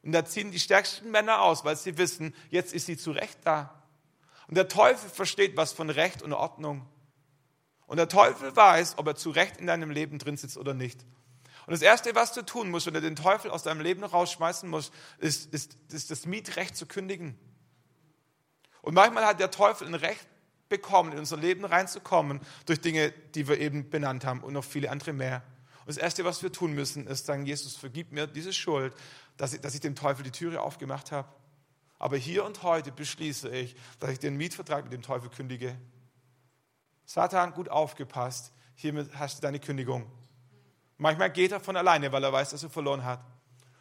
[0.03, 3.39] Und da ziehen die stärksten Männer aus, weil sie wissen, jetzt ist sie zu Recht
[3.43, 3.84] da.
[4.47, 6.88] Und der Teufel versteht was von Recht und Ordnung.
[7.86, 11.05] Und der Teufel weiß, ob er zu Recht in deinem Leben drin sitzt oder nicht.
[11.66, 14.70] Und das Erste, was du tun musst, wenn du den Teufel aus deinem Leben rausschmeißen
[14.70, 17.38] musst, ist, ist, ist das Mietrecht zu kündigen.
[18.82, 20.28] Und manchmal hat der Teufel ein Recht
[20.70, 24.89] bekommen, in unser Leben reinzukommen, durch Dinge, die wir eben benannt haben und noch viele
[24.89, 25.43] andere mehr.
[25.82, 28.95] Und das Erste, was wir tun müssen, ist sagen, Jesus, vergib mir diese Schuld,
[29.38, 31.28] dass ich, dass ich dem Teufel die Türe aufgemacht habe.
[31.99, 35.78] Aber hier und heute beschließe ich, dass ich den Mietvertrag mit dem Teufel kündige.
[37.05, 40.09] Satan, gut aufgepasst, hiermit hast du deine Kündigung.
[41.01, 43.25] Manchmal geht er von alleine, weil er weiß, dass er verloren hat.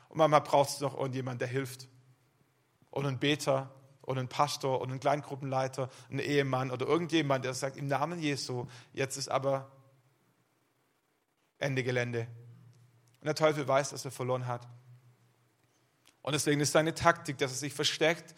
[0.08, 1.86] Und manchmal braucht es noch irgendjemand, der hilft.
[2.90, 7.76] Oder einen Beter, oder einen Pastor, oder einen Kleingruppenleiter, einen Ehemann oder irgendjemand, der sagt,
[7.76, 9.70] im Namen Jesu, jetzt ist aber
[11.58, 12.26] Ende Gelände.
[13.20, 14.66] Und der Teufel weiß, dass er verloren hat.
[16.22, 18.34] Und deswegen ist seine Taktik, dass er sich versteckt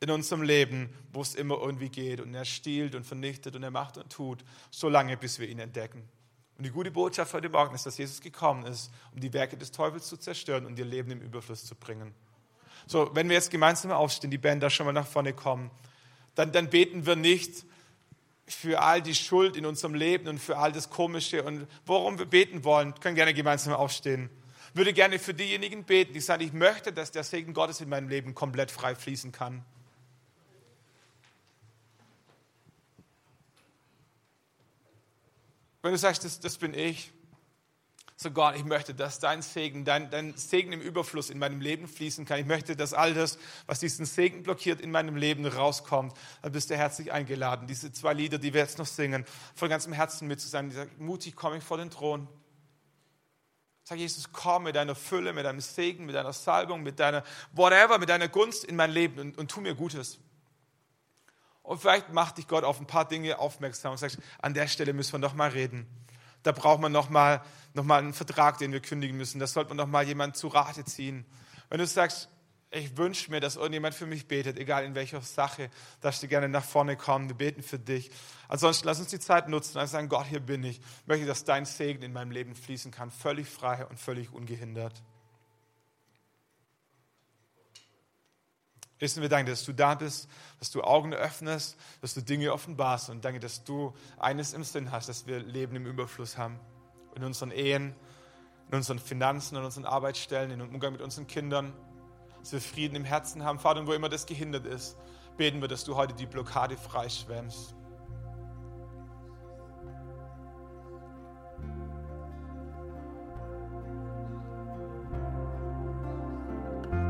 [0.00, 2.20] in unserem Leben, wo es immer irgendwie geht.
[2.20, 5.60] Und er stiehlt und vernichtet und er macht und tut, so lange, bis wir ihn
[5.60, 6.06] entdecken.
[6.58, 9.70] Und die gute Botschaft heute Morgen ist, dass Jesus gekommen ist, um die Werke des
[9.70, 12.12] Teufels zu zerstören und ihr Leben im Überfluss zu bringen.
[12.88, 15.70] So, wenn wir jetzt gemeinsam aufstehen, die Band da schon mal nach vorne kommen,
[16.34, 17.64] dann, dann beten wir nicht,
[18.48, 22.26] für all die Schuld in unserem Leben und für all das Komische und worum wir
[22.26, 24.30] beten wollen, können gerne gemeinsam aufstehen.
[24.74, 28.08] Würde gerne für diejenigen beten, die sagen, ich möchte, dass der Segen Gottes in meinem
[28.08, 29.64] Leben komplett frei fließen kann.
[35.88, 37.12] Wenn du sagst, das, das bin ich,
[38.14, 41.88] so Gott, ich möchte, dass dein Segen, dein, dein Segen im Überfluss in meinem Leben
[41.88, 42.38] fließen kann.
[42.38, 46.12] Ich möchte, dass all das, was diesen Segen blockiert, in meinem Leben rauskommt.
[46.42, 49.24] Dann bist du herzlich eingeladen, diese zwei Lieder, die wir jetzt noch singen,
[49.54, 50.74] von ganzem Herzen mit zu sein.
[50.98, 52.28] Mutig komme ich vor den Thron.
[53.84, 57.96] Sag Jesus, komm mit deiner Fülle, mit deinem Segen, mit deiner Salbung, mit deiner whatever,
[57.96, 60.18] mit deiner Gunst in mein Leben und, und tu mir Gutes.
[61.68, 64.94] Und vielleicht macht dich Gott auf ein paar Dinge aufmerksam und sagt, an der Stelle
[64.94, 65.86] müssen wir noch mal reden.
[66.42, 67.42] Da braucht man nochmal
[67.74, 69.38] noch mal einen Vertrag, den wir kündigen müssen.
[69.38, 71.26] Da sollte man nochmal jemanden zu Rate ziehen.
[71.68, 72.30] Wenn du sagst,
[72.70, 75.68] ich wünsche mir, dass irgendjemand für mich betet, egal in welcher Sache,
[76.00, 78.10] darfst du gerne nach vorne kommen, wir beten für dich.
[78.48, 80.78] Ansonsten lass uns die Zeit nutzen und sagen, Gott, hier bin ich.
[80.78, 85.02] Ich möchte, dass dein Segen in meinem Leben fließen kann, völlig frei und völlig ungehindert.
[88.98, 90.28] Wissen wir danke, dass du da bist,
[90.58, 94.90] dass du Augen öffnest, dass du Dinge offenbarst und danke, dass du eines im Sinn
[94.90, 96.58] hast, dass wir Leben im Überfluss haben.
[97.14, 97.94] In unseren Ehen,
[98.70, 101.72] in unseren Finanzen, in unseren Arbeitsstellen, in Umgang mit unseren Kindern,
[102.40, 103.58] dass wir Frieden im Herzen haben.
[103.58, 104.96] Vater, und wo immer das gehindert ist,
[105.36, 107.74] beten wir, dass du heute die Blockade freischwemmst.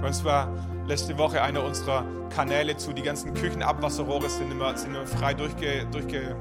[0.08, 0.48] Uns war
[0.86, 2.02] letzte Woche einer unserer
[2.34, 2.94] Kanäle zu.
[2.94, 6.34] Die ganzen Küchenabwasserrohre sind immer, sind immer frei durchge, durchge.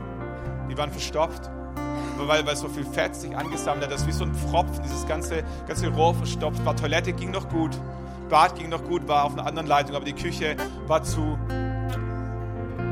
[0.71, 1.51] Die waren verstopft.
[2.17, 5.43] Weil, weil so viel Fett sich angesammelt hat, dass wie so ein Pfropfen dieses ganze,
[5.67, 6.77] ganze Rohr verstopft war.
[6.77, 7.77] Toilette ging noch gut,
[8.29, 10.55] Bad ging noch gut, war auf einer anderen Leitung, aber die Küche
[10.87, 11.37] war zu.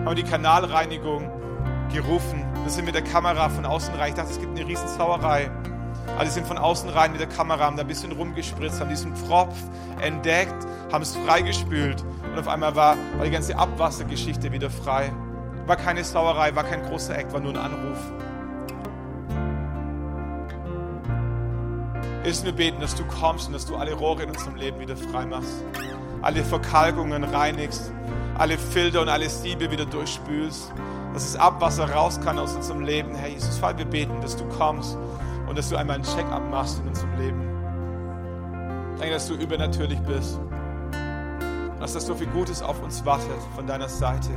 [0.05, 1.31] Haben die Kanalreinigung
[1.93, 2.45] gerufen.
[2.63, 4.09] Wir sind mit der Kamera von außen rein.
[4.09, 4.89] Ich dachte, es gibt eine riesen
[6.17, 9.15] Alle sind von außen rein mit der Kamera, haben da ein bisschen rumgespritzt, haben diesen
[9.15, 9.55] Pfropf
[9.99, 10.55] entdeckt,
[10.91, 15.11] haben es freigespült und auf einmal war, war die ganze Abwassergeschichte wieder frei.
[15.65, 17.97] War keine Sauerei, war kein großer Eck, war nur ein Anruf.
[22.23, 24.95] Ist mir beten, dass du kommst und dass du alle Rohre in unserem Leben wieder
[24.95, 25.63] frei machst.
[26.21, 27.91] Alle Verkalkungen reinigst,
[28.37, 30.71] alle Filter und alle Siebe wieder durchspülst,
[31.13, 33.15] dass das Abwasser raus kann aus unserem Leben.
[33.15, 34.97] Herr Jesus, Vater, wir beten, dass du kommst
[35.55, 37.39] und dass du einmal einen Check-up machst in unserem Leben.
[38.99, 40.37] Danke, dass du übernatürlich bist.
[41.79, 44.31] Dass das so viel Gutes auf uns wartet von deiner Seite.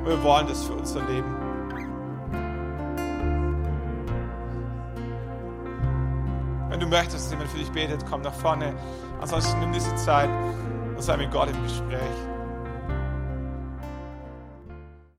[0.00, 1.36] Und wir wollen das für unser Leben.
[6.68, 8.74] Wenn du möchtest, dass jemand für dich betet, komm nach vorne.
[9.20, 10.28] Ansonsten nimm diese Zeit
[10.96, 12.33] und sei mit Gott im Gespräch.